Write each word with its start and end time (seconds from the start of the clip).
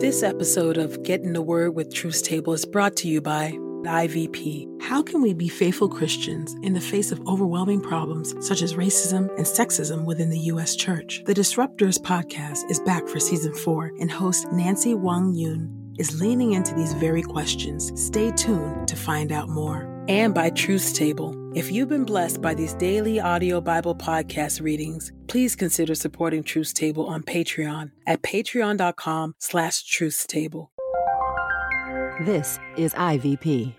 This 0.00 0.22
episode 0.22 0.78
of 0.78 1.02
Get 1.02 1.22
in 1.22 1.32
the 1.32 1.42
Word 1.42 1.74
with 1.74 1.92
Truth 1.92 2.22
Table 2.22 2.52
is 2.52 2.64
brought 2.64 2.94
to 2.98 3.08
you 3.08 3.20
by 3.20 3.50
IVP. 3.82 4.80
How 4.80 5.02
can 5.02 5.20
we 5.20 5.34
be 5.34 5.48
faithful 5.48 5.88
Christians 5.88 6.54
in 6.62 6.72
the 6.72 6.80
face 6.80 7.10
of 7.10 7.20
overwhelming 7.26 7.80
problems 7.80 8.32
such 8.46 8.62
as 8.62 8.74
racism 8.74 9.28
and 9.36 9.44
sexism 9.44 10.04
within 10.04 10.30
the 10.30 10.38
U.S. 10.38 10.76
church? 10.76 11.24
The 11.26 11.34
Disruptors 11.34 11.98
podcast 11.98 12.70
is 12.70 12.78
back 12.78 13.08
for 13.08 13.18
season 13.18 13.52
four, 13.52 13.90
and 13.98 14.08
host 14.08 14.46
Nancy 14.52 14.94
Wang 14.94 15.34
Yuen 15.34 15.94
is 15.98 16.20
leaning 16.20 16.52
into 16.52 16.76
these 16.76 16.92
very 16.92 17.22
questions. 17.22 17.90
Stay 18.00 18.30
tuned 18.30 18.86
to 18.86 18.94
find 18.94 19.32
out 19.32 19.48
more. 19.48 19.97
And 20.08 20.34
by 20.34 20.50
Truth 20.50 20.94
Table. 20.94 21.34
If 21.54 21.70
you've 21.70 21.88
been 21.88 22.04
blessed 22.04 22.40
by 22.40 22.54
these 22.54 22.74
daily 22.74 23.20
audio 23.20 23.60
Bible 23.60 23.94
podcast 23.94 24.62
readings, 24.62 25.12
please 25.26 25.54
consider 25.54 25.94
supporting 25.94 26.42
Truth 26.42 26.74
Table 26.74 27.06
on 27.06 27.22
Patreon 27.22 27.90
at 28.06 28.22
patreon.com 28.22 29.34
slash 29.38 29.84
truthstable. 29.84 30.68
This 32.24 32.58
is 32.76 32.94
IVP. 32.94 33.74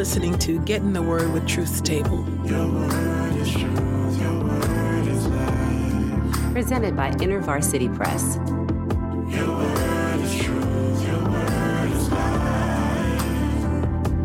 Listening 0.00 0.38
to 0.38 0.58
Get 0.60 0.80
in 0.80 0.94
the 0.94 1.02
Word 1.02 1.30
with 1.30 1.46
Truth 1.46 1.82
Table. 1.82 2.24
Presented 6.54 6.96
by 6.96 7.10
InterVarsity 7.18 7.94
Press. 7.94 8.36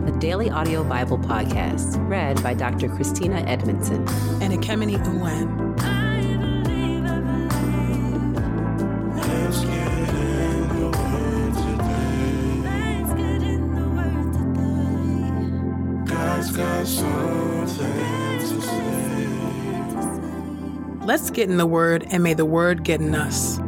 A 0.07 0.17
daily 0.19 0.49
audio 0.49 0.85
Bible 0.85 1.17
podcast 1.17 1.97
read 2.09 2.41
by 2.41 2.53
Dr. 2.53 2.87
Christina 2.87 3.41
Edmondson. 3.41 4.07
And 4.41 4.53
Ekemini 4.53 4.95
Uwan. 5.07 5.64
Let's 21.05 21.31
get 21.31 21.49
in 21.49 21.57
the 21.57 21.65
Word 21.65 22.05
and 22.11 22.21
may 22.21 22.35
the 22.35 22.45
Word 22.45 22.83
get 22.83 23.01
in 23.01 23.15
us. 23.15 23.59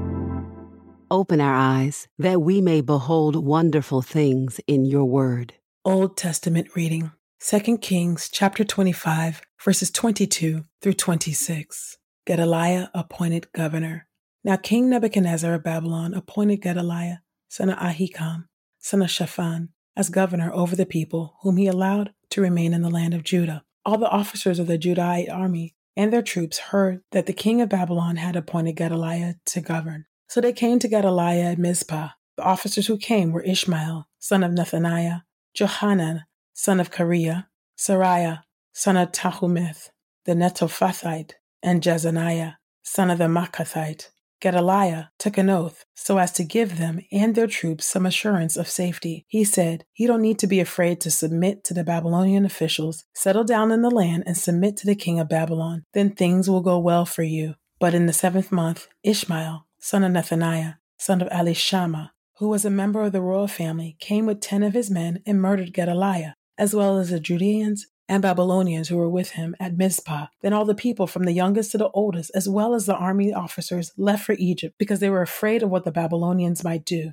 Open 1.09 1.42
our 1.42 1.56
eyes 1.56 2.08
that 2.20 2.42
we 2.42 2.62
may 2.62 2.82
behold 2.82 3.36
wonderful 3.36 4.02
things 4.02 4.59
in 4.68 4.86
your 4.86 5.06
word. 5.06 5.56
Old 5.86 6.18
Testament 6.18 6.76
reading 6.76 7.12
2 7.40 7.78
Kings 7.78 8.30
chapter 8.32 8.64
25, 8.64 9.42
verses 9.64 9.90
22 9.90 10.66
through 10.81 10.94
26. 10.94 11.98
Gedaliah 12.28 12.90
appointed 12.94 13.52
governor. 13.54 14.08
Now 14.44 14.58
King 14.58 14.90
Nebuchadnezzar 14.90 15.54
of 15.54 15.64
Babylon 15.64 16.14
appointed 16.14 16.62
Gedaliah, 16.62 17.22
son 17.48 17.70
of 17.70 17.80
Ahikam, 17.80 18.46
son 18.80 19.02
of 19.02 19.09
Shaphan, 19.09 19.70
as 19.96 20.09
governor 20.09 20.52
over 20.53 20.75
the 20.75 20.86
people, 20.86 21.38
whom 21.41 21.58
he 21.58 21.68
allowed 21.68 22.14
to 22.32 22.42
remain 22.42 22.74
in 22.74 22.82
the 22.82 22.90
land 22.90 23.14
of 23.14 23.24
Judah. 23.24 23.64
All 23.86 23.98
the 23.98 24.10
officers 24.10 24.60
of 24.60 24.68
the 24.68 24.78
Judahite 24.78 25.32
army 25.32 25.76
and 25.96 26.14
their 26.14 26.22
troops 26.22 26.60
heard 26.60 27.02
that 27.12 27.26
the 27.26 27.34
king 27.34 27.62
of 27.62 27.70
Babylon 27.70 28.18
had 28.18 28.36
appointed 28.36 28.76
Gedaliah 28.76 29.36
to 29.46 29.62
govern. 29.62 30.06
So 30.28 30.42
they 30.42 30.54
came 30.54 30.80
to 30.80 30.88
Gedaliah 30.88 31.52
at 31.52 31.58
Mizpah. 31.58 32.10
The 32.36 32.44
officers 32.44 32.88
who 32.88 32.98
came 32.98 33.32
were 33.32 33.42
Ishmael, 33.42 34.08
son 34.20 34.44
of 34.44 34.52
Nethaniah, 34.52 35.24
Johanan, 35.56 36.26
son 36.54 36.80
of 36.80 36.92
Kareah, 36.92 37.48
Seraiah, 37.78 38.44
son 38.74 38.98
of 38.98 39.12
Tanhumeth, 39.12 39.90
the 40.26 40.34
Netophathite, 40.34 41.34
and 41.64 41.82
Jezaniah, 41.82 42.58
son 42.84 43.09
of 43.09 43.18
the 43.18 43.26
Maacathite. 43.26 44.09
Gedaliah 44.40 45.09
took 45.18 45.38
an 45.38 45.50
oath 45.50 45.86
so 45.96 46.18
as 46.18 46.31
to 46.34 46.44
give 46.44 46.78
them 46.78 47.02
and 47.12 47.36
their 47.36 47.48
troops 47.48 47.86
some 47.86 48.06
assurance 48.06 48.56
of 48.56 48.68
safety. 48.70 49.25
He 49.28 49.44
said, 49.44 49.84
You 49.96 50.08
don't 50.08 50.22
need 50.22 50.40
to 50.40 50.48
be 50.48 50.59
afraid 50.59 51.02
to 51.02 51.12
submit 51.12 51.64
to 51.66 51.74
the 51.74 51.84
Babylonian 51.84 52.46
officials. 52.46 53.03
Settle 53.14 53.44
down 53.44 53.72
in 53.72 53.81
the 53.81 53.90
land 53.90 54.24
and 54.26 54.38
submit 54.38 54.78
to 54.78 54.86
the 54.86 54.96
king 54.96 55.20
of 55.20 55.30
Babylon. 55.30 55.84
Then 55.94 56.12
things 56.12 56.50
will 56.50 56.62
go 56.62 56.80
well 56.80 57.06
for 57.06 57.24
you. 57.24 57.56
But 57.80 57.94
in 57.94 58.06
the 58.06 58.14
seventh 58.14 58.52
month, 58.52 58.88
Ishmael, 59.03 59.68
son 59.80 60.03
of 60.03 60.12
Nethaniah, 60.12 60.76
son 60.97 61.22
of 61.22 61.30
Elishama, 61.30 62.12
who 62.38 62.47
was 62.47 62.66
a 62.66 62.70
member 62.70 63.03
of 63.03 63.12
the 63.12 63.22
royal 63.22 63.47
family, 63.47 63.97
came 64.00 64.26
with 64.26 64.42
ten 64.42 64.64
of 64.64 64.74
his 64.74 64.90
men 64.90 65.22
and 65.26 65.42
murdered 65.42 65.74
Gedaliah, 65.74 66.36
as 66.58 66.74
well 66.74 66.97
as 66.97 67.09
the 67.09 67.20
Judeans 67.20 67.88
and 68.09 68.22
Babylonians 68.22 68.90
who 68.90 68.97
were 68.97 69.09
with 69.09 69.31
him 69.31 69.56
at 69.59 69.78
Mizpah. 69.78 70.28
Then 70.41 70.53
all 70.53 70.66
the 70.66 70.75
people, 70.75 71.07
from 71.07 71.23
the 71.23 71.31
youngest 71.31 71.72
to 71.72 71.78
the 71.78 71.90
oldest, 71.90 72.31
as 72.34 72.47
well 72.47 72.73
as 72.73 72.85
the 72.85 72.95
army 72.95 73.34
officers, 73.34 73.91
left 73.97 74.25
for 74.25 74.35
Egypt 74.40 74.75
because 74.78 75.00
they 75.00 75.09
were 75.09 75.22
afraid 75.22 75.63
of 75.63 75.69
what 75.69 75.85
the 75.85 75.91
Babylonians 75.91 76.63
might 76.63 76.85
do. 76.85 77.12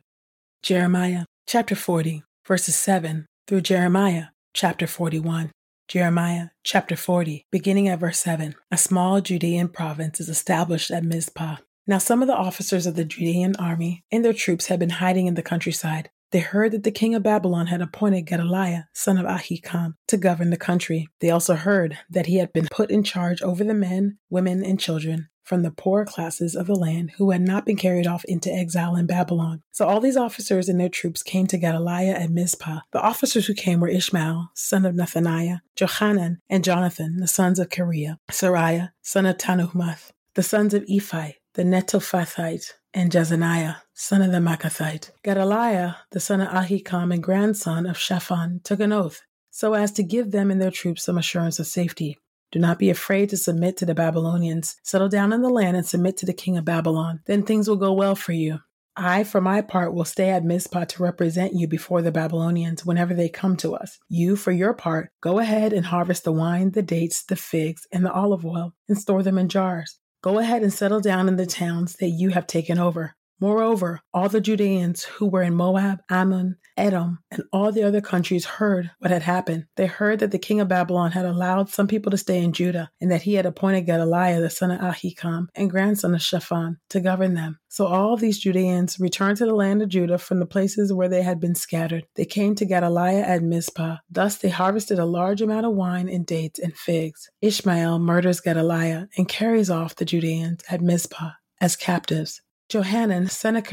Jeremiah 0.63 1.25
chapter 1.47 1.75
40, 1.75 2.23
verses 2.47 2.77
7 2.77 3.27
through 3.47 3.61
Jeremiah 3.61 4.27
chapter 4.55 4.87
41. 4.87 5.51
Jeremiah 5.87 6.49
chapter 6.63 6.97
40, 6.97 7.45
beginning 7.51 7.89
at 7.89 7.99
verse 7.99 8.19
7. 8.21 8.55
A 8.71 8.79
small 8.79 9.21
Judean 9.21 9.69
province 9.69 10.19
is 10.19 10.31
established 10.31 10.91
at 10.91 11.05
Mizpah. 11.05 11.57
Now, 11.87 11.99
some 11.99 12.23
of 12.23 12.29
the 12.29 12.37
officers 12.37 12.87
of 12.87 12.95
the 12.95 13.05
Judean 13.05 13.55
army 13.57 14.03
and 14.11 14.25
their 14.25 14.33
troops 14.33 14.67
had 14.67 14.79
been 14.79 14.91
hiding 14.91 15.27
in 15.27 15.35
the 15.35 15.43
countryside. 15.43 16.09
They 16.35 16.41
heard 16.41 16.73
that 16.73 16.83
the 16.83 16.91
king 16.91 17.15
of 17.15 17.23
Babylon 17.23 17.69
had 17.69 17.81
appointed 17.81 18.23
Gedaliah, 18.23 18.89
son 18.93 19.19
of 19.19 19.25
Ahikam, 19.25 19.95
to 20.09 20.17
govern 20.17 20.51
the 20.51 20.57
country. 20.57 21.07
They 21.21 21.31
also 21.31 21.55
heard 21.55 21.97
that 22.11 22.27
he 22.27 22.39
had 22.39 22.53
been 22.53 22.67
put 22.73 22.91
in 22.91 23.05
charge 23.05 23.41
over 23.41 23.63
the 23.63 23.73
men, 23.73 24.19
women, 24.31 24.65
and 24.65 24.81
children 24.81 25.29
from 25.45 25.63
the 25.63 25.71
poorer 25.71 26.05
classes 26.05 26.57
of 26.57 26.67
the 26.67 26.75
land 26.75 27.13
who 27.19 27.31
had 27.31 27.43
not 27.43 27.65
been 27.65 27.77
carried 27.77 28.09
off 28.09 28.25
into 28.25 28.53
exile 28.53 28.97
in 28.97 29.07
Babylon. 29.07 29.63
So 29.71 29.87
all 29.87 30.01
these 30.01 30.17
officers 30.17 30.69
and 30.69 30.81
their 30.81 30.89
troops 30.89 31.23
came 31.23 31.47
to 31.47 31.57
Gedaliah 31.57 32.15
at 32.15 32.31
Mizpah. 32.31 32.81
The 32.91 33.01
officers 33.01 33.47
who 33.47 33.55
came 33.55 33.79
were 33.79 33.87
Ishmael, 33.87 34.51
son 34.55 34.85
of 34.85 34.97
Nethaniah, 34.97 35.61
Johanan, 35.77 36.41
and 36.51 36.65
Jonathan, 36.65 37.19
the 37.19 37.29
sons 37.29 37.61
of 37.61 37.69
Kareah, 37.69 38.19
Seraiah, 38.33 38.91
son 39.03 39.25
of 39.25 39.37
Tanhumeth, 39.37 40.11
the 40.35 40.43
sons 40.43 40.75
of 40.75 40.85
Ephai, 40.87 41.35
the 41.53 41.63
Netophathite, 41.63 42.73
and 42.95 43.13
Jezaniah, 43.13 43.77
son 43.93 44.23
of 44.23 44.31
the 44.31 44.39
Maacathite. 44.39 45.11
Gedaliah, 45.25 45.97
the 46.13 46.21
son 46.21 46.41
of 46.41 46.49
Ahikam 46.49 47.13
and 47.13 47.23
grandson 47.23 47.87
of 47.87 47.99
Shaphan, 47.99 48.61
took 48.63 48.79
an 48.79 48.93
oath, 48.93 49.21
so 49.51 49.75
as 49.75 49.91
to 49.93 50.05
give 50.05 50.31
them 50.31 50.51
and 50.51 50.63
their 50.63 50.71
troops 50.71 51.05
some 51.05 51.19
assurance 51.19 51.59
of 51.59 51.67
safety. 51.67 52.17
Do 52.53 52.61
not 52.61 52.79
be 52.79 52.89
afraid 52.89 53.31
to 53.31 53.37
submit 53.37 53.77
to 53.79 53.87
the 53.87 53.97
Babylonians. 53.97 54.77
Settle 54.85 55.09
down 55.09 55.33
in 55.33 55.43
the 55.43 55.49
land 55.49 55.77
and 55.77 55.85
submit 55.85 56.17
to 56.19 56.27
the 56.27 56.33
king 56.33 56.57
of 56.57 56.65
Babylon. 56.65 57.21
Then 57.27 57.43
things 57.43 57.69
will 57.69 57.77
go 57.77 57.93
well 57.93 58.15
for 58.15 58.31
you. 58.31 58.61
I, 58.97 59.25
for 59.25 59.41
my 59.41 59.61
part, 59.61 59.93
will 59.93 60.05
stay 60.05 60.31
at 60.31 60.45
Mizpah 60.45 60.85
to 60.85 61.03
represent 61.03 61.55
you 61.55 61.67
before 61.67 62.01
the 62.01 62.13
Babylonians 62.13 62.87
whenever 62.87 63.13
they 63.13 63.29
come 63.29 63.57
to 63.57 63.75
us. 63.75 63.99
You, 64.09 64.37
for 64.37 64.53
your 64.53 64.73
part, 64.73 65.11
go 65.21 65.41
ahead 65.41 65.73
and 65.73 65.87
harvest 65.87 66.23
the 66.23 66.31
wine, 66.31 66.71
the 66.71 66.83
dates, 66.83 67.25
the 67.25 67.35
figs, 67.35 67.89
and 67.91 68.05
the 68.05 68.13
olive 68.13 68.47
oil, 68.47 68.73
and 68.89 68.97
store 68.97 69.25
them 69.25 69.37
in 69.37 69.49
jars. 69.49 69.99
Go 70.25 70.39
ahead 70.39 70.63
and 70.63 70.73
settle 70.73 71.01
down 71.01 71.29
in 71.29 71.37
the 71.37 71.45
towns 71.45 71.97
that 71.97 72.09
you 72.09 72.31
have 72.31 72.47
taken 72.47 72.79
over. 72.79 73.15
Moreover, 73.45 74.01
all 74.15 74.31
the 74.31 74.41
Judeans 74.41 75.05
who 75.05 75.27
were 75.27 75.43
in 75.43 75.55
Moab, 75.55 75.99
Ammon, 76.09 76.57
Edom, 76.79 77.19
and 77.31 77.43
all 77.53 77.73
the 77.73 77.83
other 77.83 78.01
countries 78.01 78.47
heard 78.47 78.91
what 79.01 79.11
had 79.11 79.21
happened. 79.21 79.67
They 79.77 79.85
heard 79.85 80.21
that 80.21 80.31
the 80.31 80.39
king 80.39 80.63
of 80.63 80.69
Babylon 80.69 81.13
had 81.13 81.27
allowed 81.27 81.69
some 81.69 81.87
people 81.87 82.11
to 82.13 82.17
stay 82.17 82.43
in 82.43 82.55
Judah, 82.55 82.91
and 83.03 83.11
that 83.11 83.21
he 83.21 83.35
had 83.35 83.45
appointed 83.45 83.85
Gedaliah, 83.85 84.41
the 84.41 84.49
son 84.49 84.71
of 84.71 84.81
Ahikam, 84.81 85.49
and 85.55 85.69
grandson 85.69 86.15
of 86.15 86.23
Shaphan, 86.23 86.79
to 86.89 87.01
govern 87.01 87.35
them. 87.35 87.59
So 87.69 87.87
all 87.87 88.17
these 88.17 88.39
Judeans 88.39 88.99
returned 88.99 89.37
to 89.37 89.45
the 89.45 89.55
land 89.55 89.83
of 89.83 89.91
Judah 89.91 90.17
from 90.17 90.41
the 90.41 90.47
places 90.47 90.91
where 90.91 91.11
they 91.11 91.23
had 91.23 91.39
been 91.39 91.55
scattered. 91.55 92.07
They 92.17 92.25
came 92.25 92.55
to 92.55 92.65
Gedaliah 92.65 93.25
at 93.25 93.43
Mizpah. 93.43 93.97
Thus 94.11 94.39
they 94.39 94.49
harvested 94.49 94.99
a 94.99 95.05
large 95.05 95.43
amount 95.43 95.67
of 95.67 95.75
wine 95.75 96.09
and 96.09 96.25
dates 96.25 96.59
and 96.59 96.75
figs. 96.75 97.29
Ishmael 97.43 97.99
murders 97.99 98.41
Gedaliah 98.41 99.09
and 99.19 99.29
carries 99.29 99.69
off 99.69 99.97
the 99.97 100.07
Judeans 100.07 100.63
at 100.71 100.81
Mizpah 100.81 101.33
as 101.61 101.77
captives. 101.77 102.41
Johanan, 102.69 103.29
son 103.29 103.57
of 103.57 103.65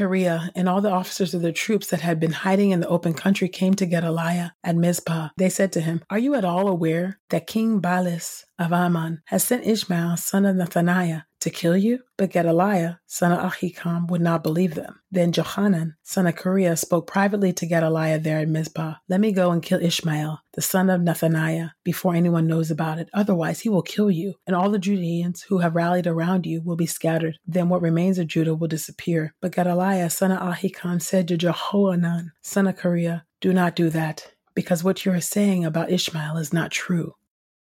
and 0.54 0.68
all 0.68 0.80
the 0.80 0.90
officers 0.90 1.34
of 1.34 1.42
the 1.42 1.52
troops 1.52 1.88
that 1.88 2.00
had 2.00 2.20
been 2.20 2.32
hiding 2.32 2.70
in 2.70 2.80
the 2.80 2.88
open 2.88 3.14
country 3.14 3.48
came 3.48 3.74
to 3.74 3.86
Gedaliah 3.86 4.52
at 4.62 4.76
Mizpah. 4.76 5.30
They 5.36 5.48
said 5.48 5.72
to 5.72 5.80
him, 5.80 6.02
Are 6.10 6.18
you 6.18 6.34
at 6.34 6.44
all 6.44 6.68
aware 6.68 7.18
that 7.30 7.46
King 7.46 7.80
Baalis 7.80 8.44
of 8.62 8.72
Ammon, 8.72 9.20
has 9.26 9.44
sent 9.44 9.66
Ishmael, 9.66 10.16
son 10.16 10.46
of 10.46 10.56
Nethaniah, 10.56 11.24
to 11.40 11.50
kill 11.50 11.76
you? 11.76 11.98
But 12.16 12.30
Gedaliah, 12.30 13.00
son 13.06 13.32
of 13.32 13.52
Ahikam, 13.52 14.08
would 14.08 14.20
not 14.20 14.44
believe 14.44 14.74
them. 14.74 15.00
Then 15.10 15.32
Johanan, 15.32 15.96
son 16.02 16.26
of 16.28 16.36
Kareah, 16.36 16.78
spoke 16.78 17.06
privately 17.06 17.52
to 17.54 17.66
Gedaliah 17.66 18.20
there 18.20 18.38
at 18.38 18.48
Mizpah. 18.48 18.94
Let 19.08 19.20
me 19.20 19.32
go 19.32 19.50
and 19.50 19.62
kill 19.62 19.82
Ishmael, 19.82 20.38
the 20.52 20.62
son 20.62 20.88
of 20.88 21.00
Nethaniah, 21.00 21.72
before 21.82 22.14
anyone 22.14 22.46
knows 22.46 22.70
about 22.70 22.98
it. 22.98 23.10
Otherwise, 23.12 23.60
he 23.60 23.68
will 23.68 23.82
kill 23.82 24.10
you, 24.10 24.34
and 24.46 24.54
all 24.54 24.70
the 24.70 24.78
Judeans 24.78 25.42
who 25.42 25.58
have 25.58 25.74
rallied 25.74 26.06
around 26.06 26.46
you 26.46 26.62
will 26.62 26.76
be 26.76 26.86
scattered. 26.86 27.38
Then 27.46 27.68
what 27.68 27.82
remains 27.82 28.18
of 28.18 28.28
Judah 28.28 28.54
will 28.54 28.68
disappear. 28.68 29.34
But 29.40 29.52
Gedaliah, 29.52 30.10
son 30.10 30.30
of 30.30 30.38
Ahikam, 30.38 31.02
said 31.02 31.26
to 31.28 31.36
Jehohanan, 31.36 32.30
son 32.40 32.68
of 32.68 32.76
Kareah, 32.76 33.22
Do 33.40 33.52
not 33.52 33.74
do 33.74 33.90
that, 33.90 34.32
because 34.54 34.84
what 34.84 35.04
you 35.04 35.12
are 35.12 35.20
saying 35.20 35.64
about 35.64 35.90
Ishmael 35.90 36.36
is 36.36 36.52
not 36.52 36.70
true. 36.70 37.14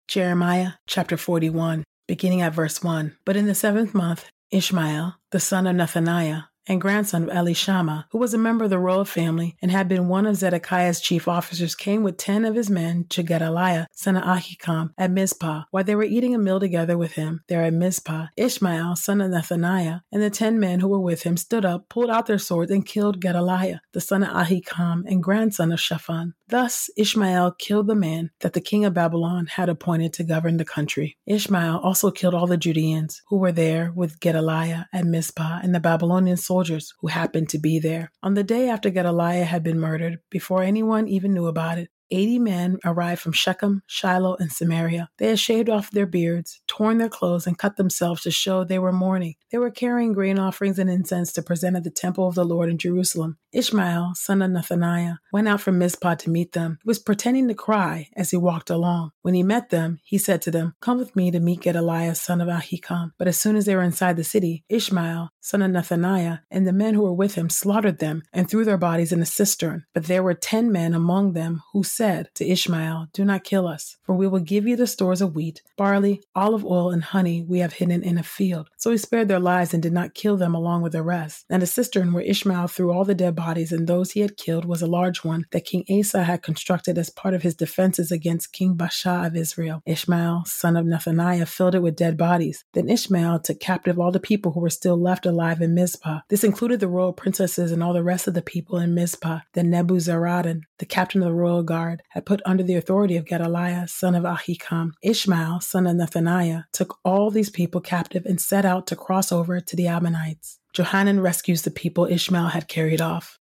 Jeremiah 0.06 0.72
chapter 0.86 1.16
41 1.16 1.84
beginning 2.06 2.42
at 2.42 2.52
verse 2.52 2.82
1. 2.82 3.16
But 3.24 3.36
in 3.36 3.46
the 3.46 3.54
seventh 3.54 3.94
month, 3.94 4.26
Ishmael, 4.50 5.14
the 5.30 5.40
son 5.40 5.66
of 5.66 5.74
Nethaniah, 5.74 6.44
and 6.66 6.80
grandson 6.80 7.24
of 7.24 7.28
Elishama, 7.28 8.04
who 8.10 8.18
was 8.18 8.32
a 8.32 8.38
member 8.38 8.64
of 8.64 8.70
the 8.70 8.78
royal 8.78 9.04
family 9.04 9.56
and 9.60 9.70
had 9.70 9.88
been 9.88 10.08
one 10.08 10.26
of 10.26 10.36
Zedekiah's 10.36 11.00
chief 11.00 11.28
officers, 11.28 11.74
came 11.74 12.02
with 12.02 12.16
ten 12.16 12.44
of 12.44 12.54
his 12.54 12.70
men 12.70 13.04
to 13.10 13.22
Gedaliah, 13.22 13.86
son 13.92 14.16
of 14.16 14.22
Ahikam, 14.24 14.90
at 14.96 15.10
Mizpah. 15.10 15.64
While 15.70 15.84
they 15.84 15.94
were 15.94 16.04
eating 16.04 16.34
a 16.34 16.38
meal 16.38 16.60
together 16.60 16.96
with 16.96 17.12
him 17.12 17.42
there 17.48 17.62
at 17.62 17.74
Mizpah, 17.74 18.28
Ishmael, 18.36 18.96
son 18.96 19.20
of 19.20 19.30
Nethaniah, 19.30 20.00
and 20.12 20.22
the 20.22 20.30
ten 20.30 20.58
men 20.58 20.80
who 20.80 20.88
were 20.88 21.00
with 21.00 21.22
him 21.22 21.36
stood 21.36 21.64
up, 21.64 21.88
pulled 21.88 22.10
out 22.10 22.26
their 22.26 22.38
swords, 22.38 22.70
and 22.70 22.86
killed 22.86 23.20
Gedaliah, 23.20 23.80
the 23.92 24.00
son 24.00 24.22
of 24.22 24.30
Ahikam, 24.30 25.02
and 25.06 25.22
grandson 25.22 25.72
of 25.72 25.80
Shaphan. 25.80 26.34
Thus 26.48 26.90
Ishmael 26.96 27.52
killed 27.52 27.86
the 27.86 27.94
man 27.94 28.30
that 28.40 28.52
the 28.52 28.60
king 28.60 28.84
of 28.84 28.92
Babylon 28.92 29.46
had 29.46 29.68
appointed 29.68 30.12
to 30.14 30.24
govern 30.24 30.58
the 30.58 30.64
country. 30.64 31.16
Ishmael 31.26 31.78
also 31.78 32.10
killed 32.10 32.34
all 32.34 32.46
the 32.46 32.56
Judeans 32.56 33.22
who 33.28 33.38
were 33.38 33.52
there 33.52 33.92
with 33.94 34.20
Gedaliah 34.20 34.86
at 34.92 35.06
Mizpah 35.06 35.60
and 35.62 35.74
the 35.74 35.80
Babylonian 35.80 36.36
soldiers 36.36 36.92
who 37.00 37.08
happened 37.08 37.48
to 37.50 37.58
be 37.58 37.78
there. 37.78 38.12
On 38.22 38.34
the 38.34 38.44
day 38.44 38.68
after 38.68 38.90
Gedaliah 38.90 39.44
had 39.44 39.62
been 39.62 39.80
murdered, 39.80 40.18
before 40.30 40.62
anyone 40.62 41.08
even 41.08 41.32
knew 41.32 41.46
about 41.46 41.78
it, 41.78 41.88
80 42.10 42.38
men 42.38 42.78
arrived 42.84 43.20
from 43.20 43.32
Shechem, 43.32 43.82
Shiloh, 43.86 44.36
and 44.38 44.52
Samaria. 44.52 45.08
They 45.18 45.28
had 45.28 45.38
shaved 45.38 45.70
off 45.70 45.90
their 45.90 46.06
beards, 46.06 46.60
torn 46.68 46.98
their 46.98 47.08
clothes, 47.08 47.46
and 47.46 47.58
cut 47.58 47.76
themselves 47.76 48.22
to 48.22 48.30
show 48.30 48.62
they 48.62 48.78
were 48.78 48.92
mourning. 48.92 49.34
They 49.50 49.58
were 49.58 49.70
carrying 49.70 50.12
grain 50.12 50.38
offerings 50.38 50.78
and 50.78 50.90
incense 50.90 51.32
to 51.32 51.42
present 51.42 51.76
at 51.76 51.84
the 51.84 51.90
temple 51.90 52.28
of 52.28 52.34
the 52.34 52.44
Lord 52.44 52.68
in 52.68 52.78
Jerusalem. 52.78 53.38
Ishmael, 53.54 54.14
son 54.16 54.42
of 54.42 54.50
Nethaniah, 54.50 55.18
went 55.32 55.46
out 55.46 55.60
from 55.60 55.78
Mizpah 55.78 56.16
to 56.16 56.30
meet 56.30 56.52
them. 56.52 56.78
He 56.82 56.88
was 56.88 56.98
pretending 56.98 57.46
to 57.48 57.54
cry 57.54 58.08
as 58.16 58.30
he 58.32 58.36
walked 58.36 58.68
along. 58.68 59.12
When 59.22 59.34
he 59.34 59.44
met 59.44 59.70
them, 59.70 60.00
he 60.02 60.18
said 60.18 60.42
to 60.42 60.50
them, 60.50 60.74
Come 60.80 60.98
with 60.98 61.14
me 61.14 61.30
to 61.30 61.38
meet 61.38 61.60
Gedaliah, 61.60 62.16
son 62.16 62.40
of 62.40 62.48
Ahikam. 62.48 63.12
But 63.16 63.28
as 63.28 63.38
soon 63.38 63.54
as 63.54 63.64
they 63.64 63.76
were 63.76 63.82
inside 63.82 64.16
the 64.16 64.24
city, 64.24 64.64
Ishmael, 64.68 65.30
son 65.40 65.62
of 65.62 65.70
Nethaniah, 65.70 66.40
and 66.50 66.66
the 66.66 66.72
men 66.72 66.94
who 66.94 67.02
were 67.02 67.12
with 67.12 67.36
him 67.36 67.48
slaughtered 67.48 68.00
them 68.00 68.22
and 68.32 68.50
threw 68.50 68.64
their 68.64 68.76
bodies 68.76 69.12
in 69.12 69.22
a 69.22 69.26
cistern. 69.26 69.84
But 69.94 70.06
there 70.06 70.22
were 70.22 70.34
ten 70.34 70.72
men 70.72 70.92
among 70.92 71.32
them 71.32 71.62
who 71.72 71.84
said 71.84 72.30
to 72.34 72.46
Ishmael, 72.46 73.06
Do 73.12 73.24
not 73.24 73.44
kill 73.44 73.68
us, 73.68 73.96
for 74.02 74.16
we 74.16 74.26
will 74.26 74.40
give 74.40 74.66
you 74.66 74.74
the 74.74 74.88
stores 74.88 75.22
of 75.22 75.36
wheat, 75.36 75.62
barley, 75.76 76.22
olive 76.34 76.64
oil, 76.64 76.90
and 76.90 77.04
honey 77.04 77.42
we 77.42 77.60
have 77.60 77.74
hidden 77.74 78.02
in 78.02 78.18
a 78.18 78.24
field. 78.24 78.68
So 78.76 78.90
he 78.90 78.98
spared 78.98 79.28
their 79.28 79.38
lives 79.38 79.72
and 79.72 79.82
did 79.82 79.92
not 79.92 80.14
kill 80.14 80.36
them 80.36 80.54
along 80.54 80.82
with 80.82 80.92
the 80.92 81.02
rest. 81.02 81.44
And 81.48 81.62
the 81.62 81.66
cistern 81.66 82.12
where 82.12 82.24
Ishmael 82.24 82.66
threw 82.66 82.90
all 82.90 83.04
the 83.04 83.14
dead 83.14 83.36
bodies 83.36 83.43
and 83.44 83.86
those 83.86 84.12
he 84.12 84.20
had 84.20 84.36
killed 84.36 84.64
was 84.64 84.82
a 84.82 84.86
large 84.86 85.24
one 85.24 85.46
that 85.50 85.64
King 85.64 85.84
Asa 85.90 86.24
had 86.24 86.42
constructed 86.42 86.96
as 86.98 87.10
part 87.10 87.34
of 87.34 87.42
his 87.42 87.54
defenses 87.54 88.10
against 88.10 88.52
King 88.52 88.74
Baasha 88.74 89.26
of 89.26 89.36
Israel. 89.36 89.82
Ishmael, 89.86 90.44
son 90.46 90.76
of 90.76 90.86
Nethaniah, 90.86 91.46
filled 91.46 91.74
it 91.74 91.82
with 91.82 91.96
dead 91.96 92.16
bodies. 92.16 92.64
Then 92.72 92.88
Ishmael 92.88 93.40
took 93.40 93.60
captive 93.60 93.98
all 93.98 94.12
the 94.12 94.20
people 94.20 94.52
who 94.52 94.60
were 94.60 94.70
still 94.70 95.00
left 95.00 95.26
alive 95.26 95.60
in 95.60 95.74
Mizpah. 95.74 96.20
This 96.28 96.44
included 96.44 96.80
the 96.80 96.88
royal 96.88 97.12
princesses 97.12 97.70
and 97.70 97.82
all 97.82 97.92
the 97.92 98.02
rest 98.02 98.26
of 98.26 98.34
the 98.34 98.42
people 98.42 98.78
in 98.78 98.94
Mizpah. 98.94 99.40
Then 99.52 99.70
Nebuzaradan, 99.70 100.62
the 100.78 100.86
captain 100.86 101.22
of 101.22 101.28
the 101.28 101.34
royal 101.34 101.62
guard, 101.62 102.02
had 102.10 102.26
put 102.26 102.40
under 102.44 102.62
the 102.62 102.76
authority 102.76 103.16
of 103.16 103.26
Gedaliah, 103.26 103.88
son 103.88 104.14
of 104.14 104.24
Ahikam. 104.24 104.92
Ishmael, 105.02 105.60
son 105.60 105.86
of 105.86 105.96
Nethaniah, 105.96 106.64
took 106.72 106.98
all 107.04 107.30
these 107.30 107.50
people 107.50 107.80
captive 107.80 108.24
and 108.26 108.40
set 108.40 108.64
out 108.64 108.86
to 108.86 108.96
cross 108.96 109.30
over 109.30 109.60
to 109.60 109.76
the 109.76 109.86
Ammonites. 109.86 110.58
Johanan 110.74 111.20
rescues 111.20 111.62
the 111.62 111.70
people 111.70 112.06
Ishmael 112.06 112.48
had 112.48 112.66
carried 112.66 113.00
off. 113.00 113.38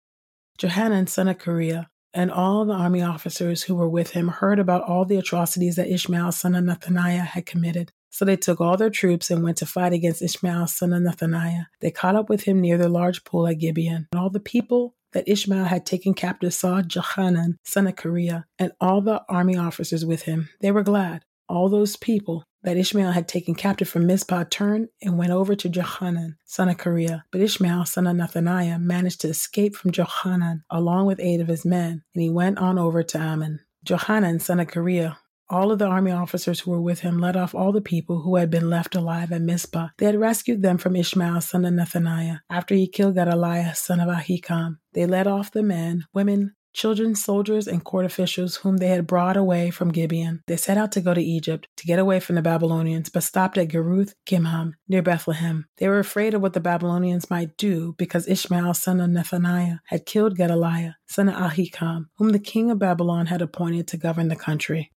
Johanan, 0.59 1.07
son 1.07 1.27
of 1.27 1.39
Kareah, 1.39 1.87
and 2.13 2.31
all 2.31 2.63
the 2.63 2.73
army 2.73 3.01
officers 3.01 3.63
who 3.63 3.73
were 3.73 3.89
with 3.89 4.11
him 4.11 4.27
heard 4.27 4.59
about 4.59 4.83
all 4.83 5.03
the 5.03 5.17
atrocities 5.17 5.75
that 5.77 5.91
Ishmael, 5.91 6.31
son 6.31 6.53
of 6.53 6.63
Nethaniah, 6.63 7.25
had 7.25 7.47
committed. 7.47 7.91
So 8.11 8.23
they 8.23 8.37
took 8.37 8.61
all 8.61 8.77
their 8.77 8.91
troops 8.91 9.31
and 9.31 9.43
went 9.43 9.57
to 9.57 9.65
fight 9.65 9.93
against 9.93 10.21
Ishmael, 10.21 10.67
son 10.67 10.93
of 10.93 11.01
Nethaniah. 11.01 11.65
They 11.81 11.89
caught 11.89 12.15
up 12.15 12.29
with 12.29 12.43
him 12.43 12.61
near 12.61 12.77
the 12.77 12.87
large 12.87 13.23
pool 13.23 13.47
at 13.47 13.57
Gibeon. 13.57 14.07
And 14.11 14.21
all 14.21 14.29
the 14.29 14.39
people 14.39 14.95
that 15.13 15.27
Ishmael 15.27 15.65
had 15.65 15.87
taken 15.87 16.13
captive 16.13 16.53
saw 16.53 16.83
Johanan, 16.83 17.57
son 17.63 17.87
of 17.87 17.95
Kareah, 17.95 18.43
and 18.59 18.73
all 18.79 19.01
the 19.01 19.23
army 19.27 19.57
officers 19.57 20.05
with 20.05 20.23
him. 20.23 20.49
They 20.61 20.71
were 20.71 20.83
glad. 20.83 21.25
All 21.53 21.69
those 21.69 21.95
people 21.95 22.43
that 22.63 22.77
Ishmael 22.77 23.11
had 23.11 23.27
taken 23.27 23.53
captive 23.53 23.87
from 23.87 24.07
Mizpah 24.07 24.45
turned 24.49 24.87
and 25.03 25.19
went 25.19 25.31
over 25.31 25.53
to 25.53 25.69
Johanan, 25.69 26.37
son 26.45 26.67
of 26.67 26.77
Kareah. 26.77 27.21
But 27.31 27.41
Ishmael, 27.41 27.85
son 27.85 28.07
of 28.07 28.17
Nethaniah, 28.17 28.81
managed 28.81 29.21
to 29.21 29.27
escape 29.27 29.75
from 29.75 29.91
Johanan 29.91 30.63
along 30.71 31.05
with 31.05 31.19
eight 31.19 31.41
of 31.41 31.47
his 31.47 31.63
men, 31.63 32.01
and 32.15 32.23
he 32.23 32.31
went 32.31 32.57
on 32.57 32.79
over 32.79 33.03
to 33.03 33.19
Ammon. 33.19 33.59
Johanan, 33.85 34.39
son 34.39 34.61
of 34.61 34.67
Kareah, 34.67 35.17
all 35.47 35.71
of 35.71 35.77
the 35.77 35.85
army 35.85 36.11
officers 36.11 36.61
who 36.61 36.71
were 36.71 36.81
with 36.81 37.01
him 37.01 37.19
led 37.19 37.37
off 37.37 37.53
all 37.53 37.71
the 37.71 37.81
people 37.81 38.23
who 38.23 38.37
had 38.37 38.49
been 38.49 38.71
left 38.71 38.95
alive 38.95 39.31
at 39.31 39.43
Mizpah. 39.43 39.89
They 39.99 40.07
had 40.07 40.19
rescued 40.19 40.63
them 40.63 40.79
from 40.79 40.95
Ishmael, 40.95 41.41
son 41.41 41.65
of 41.65 41.73
Nethaniah, 41.75 42.39
after 42.49 42.73
he 42.73 42.87
killed 42.87 43.13
Gedaliah, 43.13 43.75
son 43.75 43.99
of 43.99 44.09
Ahikam. 44.09 44.77
They 44.93 45.05
led 45.05 45.27
off 45.27 45.51
the 45.51 45.61
men, 45.61 46.05
women, 46.15 46.55
children, 46.73 47.15
soldiers, 47.15 47.67
and 47.67 47.83
court 47.83 48.05
officials 48.05 48.57
whom 48.57 48.77
they 48.77 48.87
had 48.87 49.07
brought 49.07 49.37
away 49.37 49.69
from 49.69 49.91
Gibeon. 49.91 50.41
They 50.47 50.57
set 50.57 50.77
out 50.77 50.91
to 50.93 51.01
go 51.01 51.13
to 51.13 51.21
Egypt 51.21 51.67
to 51.77 51.85
get 51.85 51.99
away 51.99 52.19
from 52.19 52.35
the 52.35 52.41
Babylonians, 52.41 53.09
but 53.09 53.23
stopped 53.23 53.57
at 53.57 53.69
Geruth 53.69 54.13
Kimham 54.25 54.73
near 54.87 55.01
Bethlehem. 55.01 55.65
They 55.77 55.87
were 55.87 55.99
afraid 55.99 56.33
of 56.33 56.41
what 56.41 56.53
the 56.53 56.59
Babylonians 56.59 57.29
might 57.29 57.55
do 57.57 57.93
because 57.97 58.27
Ishmael, 58.27 58.73
son 58.73 58.99
of 58.99 59.09
Nethaniah, 59.09 59.79
had 59.85 60.05
killed 60.05 60.35
Gedaliah, 60.35 60.95
son 61.07 61.29
of 61.29 61.35
Ahikam, 61.35 62.05
whom 62.17 62.29
the 62.29 62.39
king 62.39 62.71
of 62.71 62.79
Babylon 62.79 63.27
had 63.27 63.41
appointed 63.41 63.87
to 63.89 63.97
govern 63.97 64.27
the 64.27 64.35
country. 64.35 64.91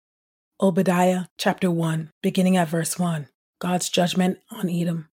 Obadiah 0.62 1.26
chapter 1.38 1.72
1, 1.72 2.12
beginning 2.22 2.56
at 2.56 2.70
verse 2.70 3.00
1. 3.00 3.28
God's 3.60 3.90
judgment 3.90 4.38
on 4.52 4.70
Edom. 4.70 5.10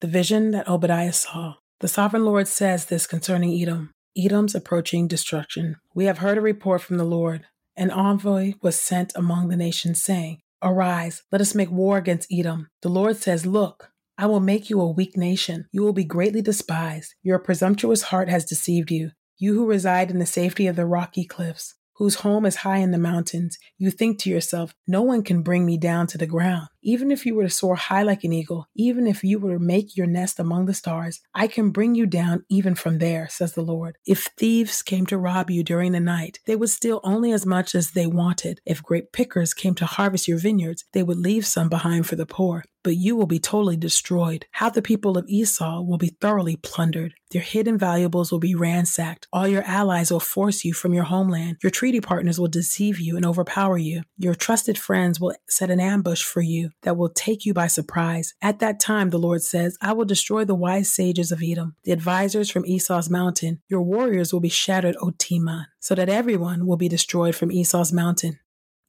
The 0.00 0.06
vision 0.06 0.50
that 0.50 0.68
Obadiah 0.68 1.12
saw. 1.12 1.54
The 1.80 1.88
sovereign 1.88 2.24
Lord 2.24 2.48
says 2.48 2.86
this 2.86 3.06
concerning 3.06 3.60
Edom 3.60 3.93
Edom's 4.16 4.54
approaching 4.54 5.08
destruction. 5.08 5.76
We 5.94 6.04
have 6.04 6.18
heard 6.18 6.38
a 6.38 6.42
report 6.42 6.82
from 6.82 6.96
the 6.96 7.04
Lord. 7.04 7.46
An 7.76 7.90
envoy 7.90 8.54
was 8.62 8.80
sent 8.80 9.12
among 9.16 9.48
the 9.48 9.56
nations, 9.56 10.02
saying, 10.02 10.40
Arise, 10.62 11.22
let 11.32 11.40
us 11.40 11.54
make 11.54 11.70
war 11.70 11.98
against 11.98 12.32
Edom. 12.32 12.68
The 12.82 12.88
Lord 12.88 13.16
says, 13.16 13.44
Look, 13.44 13.90
I 14.16 14.26
will 14.26 14.40
make 14.40 14.70
you 14.70 14.80
a 14.80 14.90
weak 14.90 15.16
nation. 15.16 15.66
You 15.72 15.82
will 15.82 15.92
be 15.92 16.04
greatly 16.04 16.42
despised. 16.42 17.14
Your 17.22 17.38
presumptuous 17.38 18.02
heart 18.02 18.28
has 18.28 18.44
deceived 18.44 18.90
you. 18.90 19.10
You 19.36 19.54
who 19.54 19.66
reside 19.66 20.10
in 20.10 20.18
the 20.18 20.26
safety 20.26 20.66
of 20.66 20.76
the 20.76 20.86
rocky 20.86 21.24
cliffs 21.24 21.74
whose 21.94 22.16
home 22.16 22.44
is 22.44 22.56
high 22.56 22.78
in 22.78 22.90
the 22.90 22.98
mountains, 22.98 23.58
you 23.78 23.90
think 23.90 24.18
to 24.18 24.30
yourself, 24.30 24.74
no 24.86 25.02
one 25.02 25.22
can 25.22 25.42
bring 25.42 25.64
me 25.64 25.78
down 25.78 26.06
to 26.08 26.18
the 26.18 26.26
ground. 26.26 26.68
Even 26.86 27.10
if 27.10 27.24
you 27.24 27.34
were 27.34 27.44
to 27.44 27.50
soar 27.50 27.76
high 27.76 28.02
like 28.02 28.24
an 28.24 28.32
eagle, 28.34 28.68
even 28.74 29.06
if 29.06 29.24
you 29.24 29.38
were 29.38 29.54
to 29.54 29.58
make 29.58 29.96
your 29.96 30.06
nest 30.06 30.38
among 30.38 30.66
the 30.66 30.74
stars, 30.74 31.20
I 31.34 31.46
can 31.46 31.70
bring 31.70 31.94
you 31.94 32.04
down 32.04 32.44
even 32.50 32.74
from 32.74 32.98
there, 32.98 33.26
says 33.30 33.54
the 33.54 33.62
Lord. 33.62 33.96
If 34.06 34.28
thieves 34.36 34.82
came 34.82 35.06
to 35.06 35.16
rob 35.16 35.50
you 35.50 35.64
during 35.64 35.92
the 35.92 36.00
night, 36.00 36.40
they 36.46 36.56
would 36.56 36.68
steal 36.68 37.00
only 37.02 37.32
as 37.32 37.46
much 37.46 37.74
as 37.74 37.92
they 37.92 38.06
wanted. 38.06 38.60
If 38.66 38.82
grape 38.82 39.12
pickers 39.12 39.54
came 39.54 39.74
to 39.76 39.86
harvest 39.86 40.28
your 40.28 40.38
vineyards, 40.38 40.84
they 40.92 41.02
would 41.02 41.18
leave 41.18 41.46
some 41.46 41.70
behind 41.70 42.06
for 42.06 42.16
the 42.16 42.26
poor 42.26 42.64
but 42.84 42.96
you 42.96 43.16
will 43.16 43.26
be 43.26 43.40
totally 43.40 43.76
destroyed. 43.76 44.46
How 44.52 44.68
the 44.70 44.82
people 44.82 45.18
of 45.18 45.24
Esau 45.26 45.80
will 45.80 45.98
be 45.98 46.14
thoroughly 46.20 46.56
plundered. 46.56 47.14
Their 47.30 47.42
hidden 47.42 47.78
valuables 47.78 48.30
will 48.30 48.38
be 48.38 48.54
ransacked. 48.54 49.26
All 49.32 49.48
your 49.48 49.62
allies 49.62 50.12
will 50.12 50.20
force 50.20 50.64
you 50.64 50.72
from 50.72 50.94
your 50.94 51.04
homeland. 51.04 51.56
Your 51.62 51.70
treaty 51.70 52.00
partners 52.00 52.38
will 52.38 52.46
deceive 52.46 53.00
you 53.00 53.16
and 53.16 53.26
overpower 53.26 53.78
you. 53.78 54.02
Your 54.18 54.34
trusted 54.34 54.78
friends 54.78 55.18
will 55.18 55.34
set 55.48 55.70
an 55.70 55.80
ambush 55.80 56.22
for 56.22 56.42
you 56.42 56.70
that 56.82 56.96
will 56.96 57.08
take 57.08 57.44
you 57.44 57.54
by 57.54 57.66
surprise. 57.66 58.34
At 58.42 58.58
that 58.58 58.80
time, 58.80 59.10
the 59.10 59.18
Lord 59.18 59.42
says, 59.42 59.76
I 59.80 59.92
will 59.92 60.04
destroy 60.04 60.44
the 60.44 60.54
wise 60.54 60.92
sages 60.92 61.32
of 61.32 61.42
Edom, 61.42 61.76
the 61.84 61.92
advisors 61.92 62.50
from 62.50 62.66
Esau's 62.66 63.10
mountain. 63.10 63.60
Your 63.68 63.82
warriors 63.82 64.32
will 64.32 64.40
be 64.40 64.48
shattered, 64.48 64.96
O 65.00 65.12
Teman, 65.18 65.66
so 65.80 65.94
that 65.94 66.08
everyone 66.08 66.66
will 66.66 66.76
be 66.76 66.88
destroyed 66.88 67.34
from 67.34 67.50
Esau's 67.50 67.92
mountain. 67.92 68.38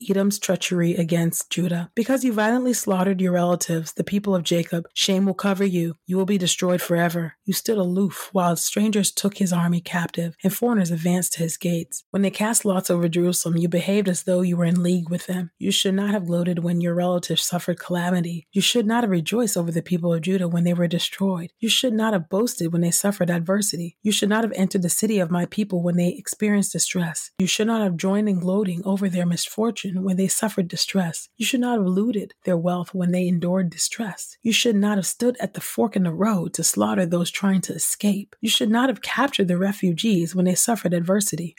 Edom's 0.02 0.40
treachery 0.40 0.96
against 0.96 1.50
Judah. 1.50 1.90
Because 1.96 2.24
you 2.24 2.34
violently 2.34 2.74
slaughtered 2.74 3.22
your 3.22 3.32
relatives, 3.32 3.94
the 3.94 4.04
people 4.04 4.36
of 4.36 4.44
Jacob, 4.44 4.88
shame 4.94 5.26
will 5.26 5.34
cover 5.34 5.66
you. 5.66 5.96
You 6.06 6.18
will 6.18 6.26
be 6.26 6.38
destroyed 6.38 6.82
forever. 6.82 7.36
You 7.46 7.54
stood 7.54 7.78
aloof 7.78 8.30
while 8.32 8.56
strangers 8.56 9.12
took 9.12 9.38
his 9.38 9.54
army 9.54 9.82
captive 9.82 10.36
and 10.44 10.54
foreigners 10.54 10.92
advanced 10.92 11.34
to 11.34 11.40
his 11.40 11.58
gates. 11.58 12.04
When 12.12 12.22
they 12.22 12.32
cast 12.32 12.66
lots 12.66 12.90
over 12.90 13.08
Jerusalem, 13.08 13.58
you 13.58 13.68
behaved 13.68 14.10
as 14.10 14.24
though 14.24 14.42
you 14.42 14.58
were 14.58 14.66
in 14.66 14.84
league 14.84 15.10
with 15.10 15.28
them. 15.28 15.52
You 15.60 15.72
should 15.72 15.94
not 15.94 16.12
have 16.12 16.28
gloated 16.28 16.60
when 16.60 16.82
your 16.82 16.94
relatives 16.94 17.46
suffered 17.46 17.80
calamity. 17.80 18.48
You 18.52 18.62
should 18.62 18.86
not 18.86 19.04
have 19.04 19.12
rejoiced 19.12 19.58
over 19.58 19.72
the 19.72 19.82
people 19.82 20.14
of 20.14 20.22
Judah 20.22 20.48
when 20.48 20.64
they 20.64 20.74
were 20.74 20.88
destroyed. 20.88 21.52
You 21.60 21.70
should 21.70 21.94
not 21.94 22.14
have 22.14 22.30
boasted 22.30 22.74
when 22.74 22.82
they 22.82 22.92
suffered 22.92 23.30
adversity. 23.30 23.98
You 24.04 24.12
should 24.12 24.30
not 24.30 24.44
have 24.44 24.54
entered 24.56 24.82
the 24.82 24.90
city 24.90 25.20
of 25.20 25.32
my 25.32 25.46
people 25.46 25.82
when 25.82 25.96
they 25.96 26.10
experienced 26.10 26.74
distress. 26.74 27.32
You 27.40 27.48
should 27.48 27.68
not 27.68 27.82
have 27.82 27.98
joined 27.98 28.30
in 28.30 28.40
gloating 28.40 28.82
over 28.86 29.10
their 29.10 29.26
misfortune 29.26 29.85
when 29.94 30.18
they 30.18 30.28
suffered 30.28 30.68
distress. 30.68 31.30
You 31.38 31.46
should 31.46 31.60
not 31.60 31.78
have 31.78 31.88
looted 31.88 32.34
their 32.44 32.58
wealth 32.58 32.94
when 32.94 33.12
they 33.12 33.28
endured 33.28 33.70
distress. 33.70 34.38
You 34.42 34.52
should 34.52 34.76
not 34.76 34.98
have 34.98 35.06
stood 35.06 35.38
at 35.40 35.54
the 35.54 35.62
fork 35.62 35.96
in 35.96 36.04
the 36.04 36.14
road 36.14 36.54
to 36.56 36.64
slaughter 36.64 37.06
those 37.06 37.32
trying 37.32 37.62
to 37.62 37.74
escape. 37.74 38.36
You 38.42 38.50
should 38.50 38.70
not 38.70 38.90
have 38.90 39.02
captured 39.02 39.48
the 39.48 39.58
refugees 39.58 40.36
when 40.36 40.46
they 40.46 40.56
suffered 40.56 40.94
adversity. 40.94 41.56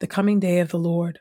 The 0.00 0.06
coming 0.06 0.40
day 0.40 0.60
of 0.60 0.70
the 0.70 0.78
Lord. 0.78 1.20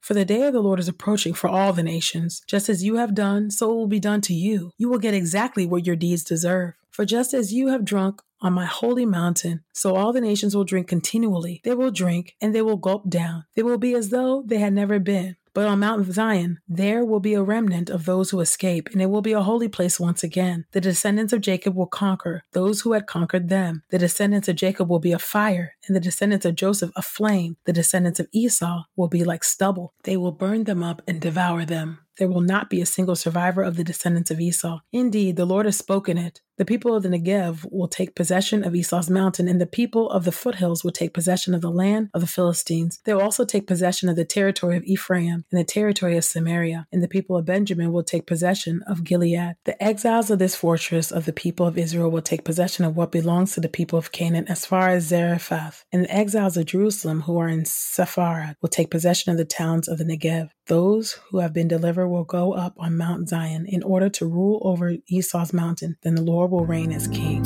For 0.00 0.14
the 0.14 0.24
day 0.24 0.42
of 0.42 0.52
the 0.52 0.62
Lord 0.62 0.78
is 0.78 0.86
approaching 0.86 1.34
for 1.34 1.48
all 1.48 1.72
the 1.72 1.82
nations. 1.82 2.40
Just 2.46 2.68
as 2.68 2.84
you 2.84 2.94
have 2.96 3.14
done, 3.14 3.50
so 3.50 3.70
it 3.70 3.74
will 3.74 3.88
be 3.88 3.98
done 3.98 4.20
to 4.22 4.34
you. 4.34 4.70
You 4.78 4.88
will 4.88 4.98
get 4.98 5.14
exactly 5.14 5.66
what 5.66 5.86
your 5.86 5.96
deeds 5.96 6.22
deserve. 6.22 6.74
For 6.92 7.04
just 7.04 7.34
as 7.34 7.52
you 7.52 7.68
have 7.68 7.84
drunk 7.84 8.22
on 8.40 8.52
my 8.52 8.66
holy 8.66 9.04
mountain, 9.04 9.64
so 9.74 9.96
all 9.96 10.12
the 10.12 10.20
nations 10.20 10.54
will 10.54 10.64
drink 10.64 10.86
continually. 10.86 11.60
They 11.64 11.74
will 11.74 11.90
drink, 11.90 12.36
and 12.40 12.54
they 12.54 12.62
will 12.62 12.76
gulp 12.76 13.10
down. 13.10 13.46
They 13.54 13.62
will 13.62 13.78
be 13.78 13.94
as 13.94 14.10
though 14.10 14.42
they 14.46 14.58
had 14.58 14.72
never 14.72 14.98
been. 14.98 15.36
But 15.56 15.68
on 15.68 15.80
Mount 15.80 16.12
Zion, 16.12 16.58
there 16.68 17.02
will 17.02 17.18
be 17.18 17.32
a 17.32 17.42
remnant 17.42 17.88
of 17.88 18.04
those 18.04 18.28
who 18.28 18.40
escape, 18.40 18.90
and 18.92 19.00
it 19.00 19.06
will 19.06 19.22
be 19.22 19.32
a 19.32 19.40
holy 19.40 19.68
place 19.68 19.98
once 19.98 20.22
again. 20.22 20.66
The 20.72 20.82
descendants 20.82 21.32
of 21.32 21.40
Jacob 21.40 21.74
will 21.74 21.86
conquer 21.86 22.44
those 22.52 22.82
who 22.82 22.92
had 22.92 23.06
conquered 23.06 23.48
them. 23.48 23.82
The 23.88 23.98
descendants 23.98 24.48
of 24.48 24.56
Jacob 24.56 24.90
will 24.90 24.98
be 24.98 25.12
a 25.12 25.18
fire, 25.18 25.72
and 25.86 25.96
the 25.96 26.00
descendants 26.00 26.44
of 26.44 26.56
Joseph 26.56 26.90
a 26.94 27.00
flame. 27.00 27.56
The 27.64 27.72
descendants 27.72 28.20
of 28.20 28.28
Esau 28.32 28.82
will 28.96 29.08
be 29.08 29.24
like 29.24 29.44
stubble. 29.44 29.94
They 30.04 30.18
will 30.18 30.30
burn 30.30 30.64
them 30.64 30.82
up 30.82 31.00
and 31.08 31.22
devour 31.22 31.64
them. 31.64 32.00
There 32.18 32.28
will 32.28 32.42
not 32.42 32.68
be 32.68 32.82
a 32.82 32.86
single 32.86 33.16
survivor 33.16 33.62
of 33.62 33.76
the 33.76 33.84
descendants 33.84 34.30
of 34.30 34.40
Esau. 34.40 34.80
Indeed, 34.92 35.36
the 35.36 35.46
Lord 35.46 35.64
has 35.64 35.78
spoken 35.78 36.18
it. 36.18 36.42
The 36.58 36.64
people 36.64 36.94
of 36.94 37.02
the 37.02 37.10
Negev 37.10 37.66
will 37.70 37.88
take 37.88 38.14
possession 38.14 38.64
of 38.64 38.74
Esau's 38.74 39.10
mountain, 39.10 39.46
and 39.46 39.60
the 39.60 39.66
people 39.66 40.10
of 40.10 40.24
the 40.24 40.32
foothills 40.32 40.82
will 40.82 40.90
take 40.90 41.12
possession 41.12 41.54
of 41.54 41.60
the 41.60 41.70
land 41.70 42.08
of 42.14 42.22
the 42.22 42.26
Philistines. 42.26 43.00
They 43.04 43.12
will 43.12 43.22
also 43.22 43.44
take 43.44 43.66
possession 43.66 44.08
of 44.08 44.16
the 44.16 44.24
territory 44.24 44.76
of 44.76 44.84
Ephraim 44.84 45.44
and 45.50 45.60
the 45.60 45.64
territory 45.64 46.16
of 46.16 46.24
Samaria, 46.24 46.86
and 46.90 47.02
the 47.02 47.08
people 47.08 47.36
of 47.36 47.44
Benjamin 47.44 47.92
will 47.92 48.02
take 48.02 48.26
possession 48.26 48.82
of 48.86 49.04
Gilead. 49.04 49.56
The 49.64 49.82
exiles 49.82 50.30
of 50.30 50.38
this 50.38 50.54
fortress 50.54 51.12
of 51.12 51.26
the 51.26 51.32
people 51.32 51.66
of 51.66 51.76
Israel 51.76 52.10
will 52.10 52.22
take 52.22 52.44
possession 52.44 52.84
of 52.84 52.96
what 52.96 53.12
belongs 53.12 53.52
to 53.52 53.60
the 53.60 53.68
people 53.68 53.98
of 53.98 54.12
Canaan 54.12 54.46
as 54.48 54.64
far 54.64 54.88
as 54.88 55.08
Zarephath, 55.08 55.84
and 55.92 56.04
the 56.04 56.14
exiles 56.14 56.56
of 56.56 56.66
Jerusalem 56.66 57.22
who 57.22 57.38
are 57.38 57.48
in 57.48 57.64
Sepharad 57.64 58.54
will 58.62 58.70
take 58.70 58.90
possession 58.90 59.30
of 59.30 59.38
the 59.38 59.44
towns 59.44 59.88
of 59.88 59.98
the 59.98 60.04
Negev. 60.04 60.48
Those 60.66 61.12
who 61.30 61.38
have 61.38 61.52
been 61.52 61.68
delivered 61.68 62.08
will 62.08 62.24
go 62.24 62.52
up 62.52 62.74
on 62.76 62.96
Mount 62.96 63.28
Zion 63.28 63.66
in 63.66 63.84
order 63.84 64.08
to 64.08 64.26
rule 64.26 64.58
over 64.62 64.96
Esau's 65.06 65.52
mountain. 65.52 65.96
Then 66.02 66.16
the 66.16 66.22
Lord 66.22 66.50
will 66.50 66.66
reign 66.66 66.90
as 66.90 67.06
king. 67.06 67.44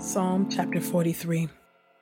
Psalm 0.00 0.48
chapter 0.50 0.80
43 0.80 1.48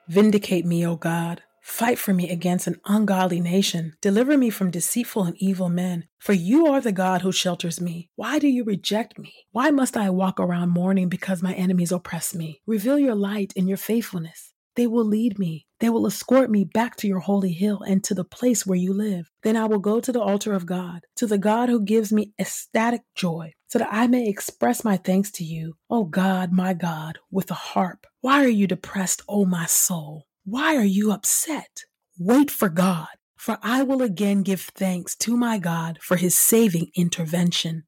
Vindicate 0.07 0.65
me, 0.65 0.87
O 0.87 0.95
God. 0.95 1.43
Fight 1.67 1.99
for 1.99 2.13
me 2.13 2.31
against 2.31 2.65
an 2.65 2.79
ungodly 2.85 3.41
nation. 3.41 3.93
Deliver 4.01 4.37
me 4.37 4.49
from 4.49 4.71
deceitful 4.71 5.25
and 5.25 5.35
evil 5.37 5.67
men. 5.67 6.07
For 6.17 6.31
you 6.31 6.65
are 6.65 6.79
the 6.79 6.93
God 6.93 7.21
who 7.21 7.31
shelters 7.33 7.81
me. 7.81 8.09
Why 8.15 8.39
do 8.39 8.47
you 8.47 8.63
reject 8.63 9.19
me? 9.19 9.33
Why 9.51 9.69
must 9.69 9.97
I 9.97 10.09
walk 10.09 10.39
around 10.39 10.69
mourning 10.69 11.09
because 11.09 11.43
my 11.43 11.53
enemies 11.53 11.91
oppress 11.91 12.33
me? 12.33 12.61
Reveal 12.65 12.97
your 12.97 13.15
light 13.15 13.51
and 13.57 13.67
your 13.67 13.77
faithfulness. 13.77 14.53
They 14.77 14.87
will 14.87 15.05
lead 15.05 15.37
me. 15.37 15.67
They 15.79 15.89
will 15.89 16.07
escort 16.07 16.49
me 16.49 16.63
back 16.63 16.95
to 16.97 17.07
your 17.07 17.19
holy 17.19 17.51
hill 17.51 17.81
and 17.81 18.01
to 18.05 18.15
the 18.15 18.23
place 18.23 18.65
where 18.65 18.79
you 18.79 18.93
live. 18.93 19.29
Then 19.43 19.57
I 19.57 19.65
will 19.65 19.79
go 19.79 19.99
to 19.99 20.11
the 20.11 20.21
altar 20.21 20.53
of 20.53 20.65
God, 20.65 21.01
to 21.17 21.27
the 21.27 21.37
God 21.37 21.67
who 21.67 21.81
gives 21.81 22.13
me 22.13 22.31
ecstatic 22.39 23.01
joy, 23.13 23.51
so 23.67 23.79
that 23.79 23.89
I 23.91 24.07
may 24.07 24.27
express 24.27 24.85
my 24.85 24.95
thanks 24.95 25.31
to 25.31 25.43
you, 25.43 25.75
O 25.89 26.05
God, 26.05 26.53
my 26.53 26.73
God, 26.73 27.19
with 27.29 27.51
a 27.51 27.55
harp. 27.55 28.07
Why 28.21 28.43
are 28.43 28.47
you 28.47 28.67
depressed, 28.67 29.21
O 29.27 29.45
my 29.45 29.65
soul? 29.65 30.26
Why 30.49 30.77
are 30.77 30.85
you 30.85 31.11
upset? 31.11 31.83
Wait 32.17 32.49
for 32.49 32.69
God, 32.69 33.09
for 33.35 33.57
I 33.61 33.83
will 33.83 34.01
again 34.01 34.43
give 34.43 34.61
thanks 34.61 35.13
to 35.17 35.35
my 35.35 35.57
God 35.57 35.99
for 36.01 36.15
his 36.15 36.35
saving 36.37 36.89
intervention. 36.95 37.83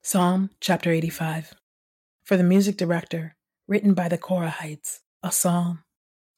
Psalm 0.00 0.50
chapter 0.60 0.92
85. 0.92 1.52
For 2.22 2.36
the 2.36 2.44
music 2.44 2.76
director, 2.76 3.34
written 3.66 3.94
by 3.94 4.06
the 4.06 4.18
Korahites, 4.18 5.00
a 5.24 5.32
psalm. 5.32 5.82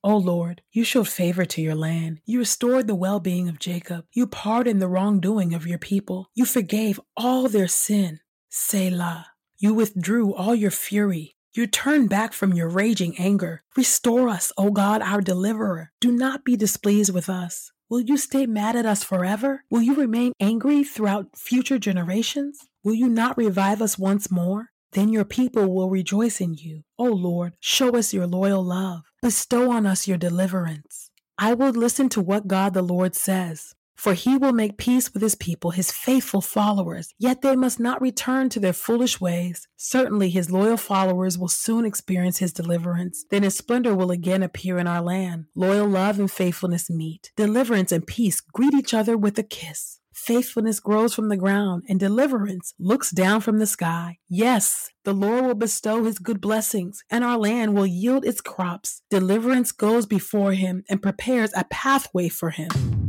O 0.02 0.16
Lord, 0.16 0.62
you 0.72 0.84
showed 0.84 1.08
favor 1.08 1.44
to 1.44 1.60
your 1.60 1.74
land. 1.74 2.22
You 2.24 2.38
restored 2.38 2.86
the 2.86 2.94
well 2.94 3.20
being 3.20 3.46
of 3.50 3.58
Jacob. 3.58 4.06
You 4.14 4.26
pardoned 4.26 4.80
the 4.80 4.88
wrongdoing 4.88 5.52
of 5.52 5.66
your 5.66 5.76
people. 5.76 6.30
You 6.34 6.46
forgave 6.46 6.98
all 7.14 7.50
their 7.50 7.68
sin. 7.68 8.20
Selah. 8.48 9.26
You 9.58 9.74
withdrew 9.74 10.32
all 10.32 10.54
your 10.54 10.70
fury. 10.70 11.36
You 11.54 11.66
turn 11.66 12.06
back 12.06 12.32
from 12.32 12.54
your 12.54 12.70
raging 12.70 13.14
anger. 13.18 13.62
Restore 13.76 14.30
us, 14.30 14.52
O 14.56 14.70
God, 14.70 15.02
our 15.02 15.20
deliverer. 15.20 15.92
Do 16.00 16.10
not 16.10 16.46
be 16.46 16.56
displeased 16.56 17.12
with 17.12 17.28
us. 17.28 17.72
Will 17.90 18.00
you 18.00 18.16
stay 18.16 18.46
mad 18.46 18.74
at 18.74 18.86
us 18.86 19.04
forever? 19.04 19.64
Will 19.68 19.82
you 19.82 19.94
remain 19.94 20.32
angry 20.40 20.82
throughout 20.82 21.36
future 21.36 21.78
generations? 21.78 22.60
Will 22.82 22.94
you 22.94 23.06
not 23.06 23.36
revive 23.36 23.82
us 23.82 23.98
once 23.98 24.30
more? 24.30 24.70
Then 24.92 25.10
your 25.10 25.26
people 25.26 25.74
will 25.74 25.90
rejoice 25.90 26.40
in 26.40 26.54
you. 26.54 26.84
O 26.98 27.04
Lord, 27.04 27.52
show 27.60 27.90
us 27.90 28.14
your 28.14 28.26
loyal 28.26 28.64
love. 28.64 29.02
Bestow 29.20 29.70
on 29.72 29.84
us 29.84 30.08
your 30.08 30.16
deliverance. 30.16 31.10
I 31.36 31.52
will 31.52 31.72
listen 31.72 32.08
to 32.10 32.22
what 32.22 32.48
God 32.48 32.72
the 32.72 32.80
Lord 32.80 33.14
says. 33.14 33.74
For 34.02 34.14
he 34.14 34.36
will 34.36 34.52
make 34.52 34.78
peace 34.78 35.14
with 35.14 35.22
his 35.22 35.36
people, 35.36 35.70
his 35.70 35.92
faithful 35.92 36.40
followers. 36.40 37.14
Yet 37.20 37.40
they 37.42 37.54
must 37.54 37.78
not 37.78 38.02
return 38.02 38.48
to 38.48 38.58
their 38.58 38.72
foolish 38.72 39.20
ways. 39.20 39.68
Certainly 39.76 40.30
his 40.30 40.50
loyal 40.50 40.76
followers 40.76 41.38
will 41.38 41.46
soon 41.46 41.84
experience 41.84 42.38
his 42.38 42.52
deliverance. 42.52 43.24
Then 43.30 43.44
his 43.44 43.56
splendor 43.56 43.94
will 43.94 44.10
again 44.10 44.42
appear 44.42 44.78
in 44.78 44.88
our 44.88 45.00
land. 45.00 45.44
Loyal 45.54 45.86
love 45.86 46.18
and 46.18 46.28
faithfulness 46.28 46.90
meet. 46.90 47.30
Deliverance 47.36 47.92
and 47.92 48.04
peace 48.04 48.40
greet 48.40 48.74
each 48.74 48.92
other 48.92 49.16
with 49.16 49.38
a 49.38 49.44
kiss. 49.44 50.00
Faithfulness 50.12 50.80
grows 50.80 51.14
from 51.14 51.28
the 51.28 51.36
ground, 51.36 51.84
and 51.88 52.00
deliverance 52.00 52.74
looks 52.80 53.12
down 53.12 53.40
from 53.40 53.58
the 53.58 53.66
sky. 53.66 54.18
Yes, 54.28 54.90
the 55.04 55.12
Lord 55.12 55.44
will 55.44 55.54
bestow 55.54 56.02
his 56.02 56.18
good 56.18 56.40
blessings, 56.40 57.04
and 57.08 57.22
our 57.22 57.38
land 57.38 57.74
will 57.74 57.86
yield 57.86 58.24
its 58.24 58.40
crops. 58.40 59.02
Deliverance 59.10 59.70
goes 59.70 60.06
before 60.06 60.54
him 60.54 60.82
and 60.90 61.00
prepares 61.00 61.52
a 61.56 61.64
pathway 61.70 62.28
for 62.28 62.50
him. 62.50 63.01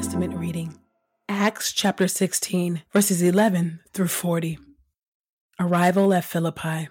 Testament 0.00 0.34
reading 0.34 0.78
Acts 1.28 1.74
chapter 1.74 2.08
16, 2.08 2.84
verses 2.90 3.20
11 3.20 3.80
through 3.92 4.08
40. 4.08 4.58
Arrival 5.60 6.14
at 6.14 6.24
Philippi. 6.24 6.88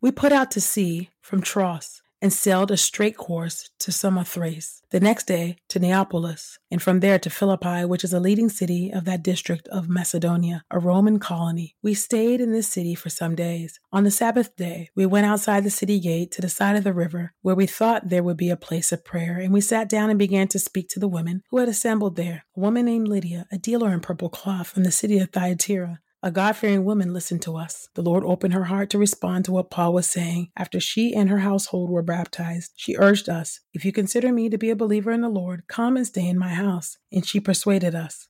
We 0.00 0.10
put 0.10 0.32
out 0.32 0.50
to 0.50 0.60
sea 0.60 1.10
from 1.20 1.40
Troas 1.40 2.01
and 2.22 2.32
sailed 2.32 2.70
a 2.70 2.76
straight 2.76 3.16
course 3.16 3.68
to 3.80 3.90
Samothrace, 3.90 4.80
the 4.90 5.00
next 5.00 5.26
day 5.26 5.56
to 5.68 5.80
Neapolis, 5.80 6.56
and 6.70 6.80
from 6.80 7.00
there 7.00 7.18
to 7.18 7.28
Philippi, 7.28 7.84
which 7.84 8.04
is 8.04 8.12
a 8.12 8.20
leading 8.20 8.48
city 8.48 8.92
of 8.92 9.04
that 9.04 9.24
district 9.24 9.66
of 9.68 9.88
Macedonia, 9.88 10.62
a 10.70 10.78
Roman 10.78 11.18
colony. 11.18 11.74
We 11.82 11.94
stayed 11.94 12.40
in 12.40 12.52
this 12.52 12.68
city 12.68 12.94
for 12.94 13.10
some 13.10 13.34
days. 13.34 13.80
On 13.92 14.04
the 14.04 14.10
Sabbath 14.12 14.54
day, 14.54 14.90
we 14.94 15.04
went 15.04 15.26
outside 15.26 15.64
the 15.64 15.70
city 15.70 15.98
gate 15.98 16.30
to 16.30 16.40
the 16.40 16.48
side 16.48 16.76
of 16.76 16.84
the 16.84 16.94
river, 16.94 17.34
where 17.42 17.56
we 17.56 17.66
thought 17.66 18.08
there 18.08 18.22
would 18.22 18.36
be 18.36 18.50
a 18.50 18.56
place 18.56 18.92
of 18.92 19.04
prayer, 19.04 19.38
and 19.38 19.52
we 19.52 19.60
sat 19.60 19.88
down 19.88 20.08
and 20.08 20.18
began 20.18 20.46
to 20.48 20.60
speak 20.60 20.88
to 20.90 21.00
the 21.00 21.08
women 21.08 21.42
who 21.50 21.58
had 21.58 21.68
assembled 21.68 22.14
there. 22.14 22.44
A 22.56 22.60
woman 22.60 22.86
named 22.86 23.08
Lydia, 23.08 23.46
a 23.50 23.58
dealer 23.58 23.92
in 23.92 23.98
purple 23.98 24.28
cloth 24.28 24.68
from 24.68 24.84
the 24.84 24.92
city 24.92 25.18
of 25.18 25.30
Thyatira, 25.30 25.98
a 26.22 26.30
God 26.30 26.54
fearing 26.56 26.84
woman 26.84 27.12
listened 27.12 27.42
to 27.42 27.56
us. 27.56 27.88
The 27.94 28.02
Lord 28.02 28.22
opened 28.24 28.54
her 28.54 28.64
heart 28.64 28.90
to 28.90 28.98
respond 28.98 29.44
to 29.44 29.52
what 29.52 29.70
Paul 29.70 29.92
was 29.92 30.06
saying. 30.06 30.50
After 30.56 30.78
she 30.78 31.14
and 31.14 31.28
her 31.28 31.38
household 31.38 31.90
were 31.90 32.02
baptized, 32.02 32.72
she 32.76 32.96
urged 32.96 33.28
us, 33.28 33.60
If 33.74 33.84
you 33.84 33.92
consider 33.92 34.32
me 34.32 34.48
to 34.48 34.58
be 34.58 34.70
a 34.70 34.76
believer 34.76 35.10
in 35.10 35.20
the 35.20 35.28
Lord, 35.28 35.64
come 35.66 35.96
and 35.96 36.06
stay 36.06 36.28
in 36.28 36.38
my 36.38 36.54
house. 36.54 36.96
And 37.10 37.26
she 37.26 37.40
persuaded 37.40 37.94
us. 37.94 38.28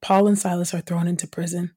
Paul 0.00 0.26
and 0.26 0.38
Silas 0.38 0.72
are 0.72 0.80
thrown 0.80 1.06
into 1.06 1.26
prison. 1.26 1.72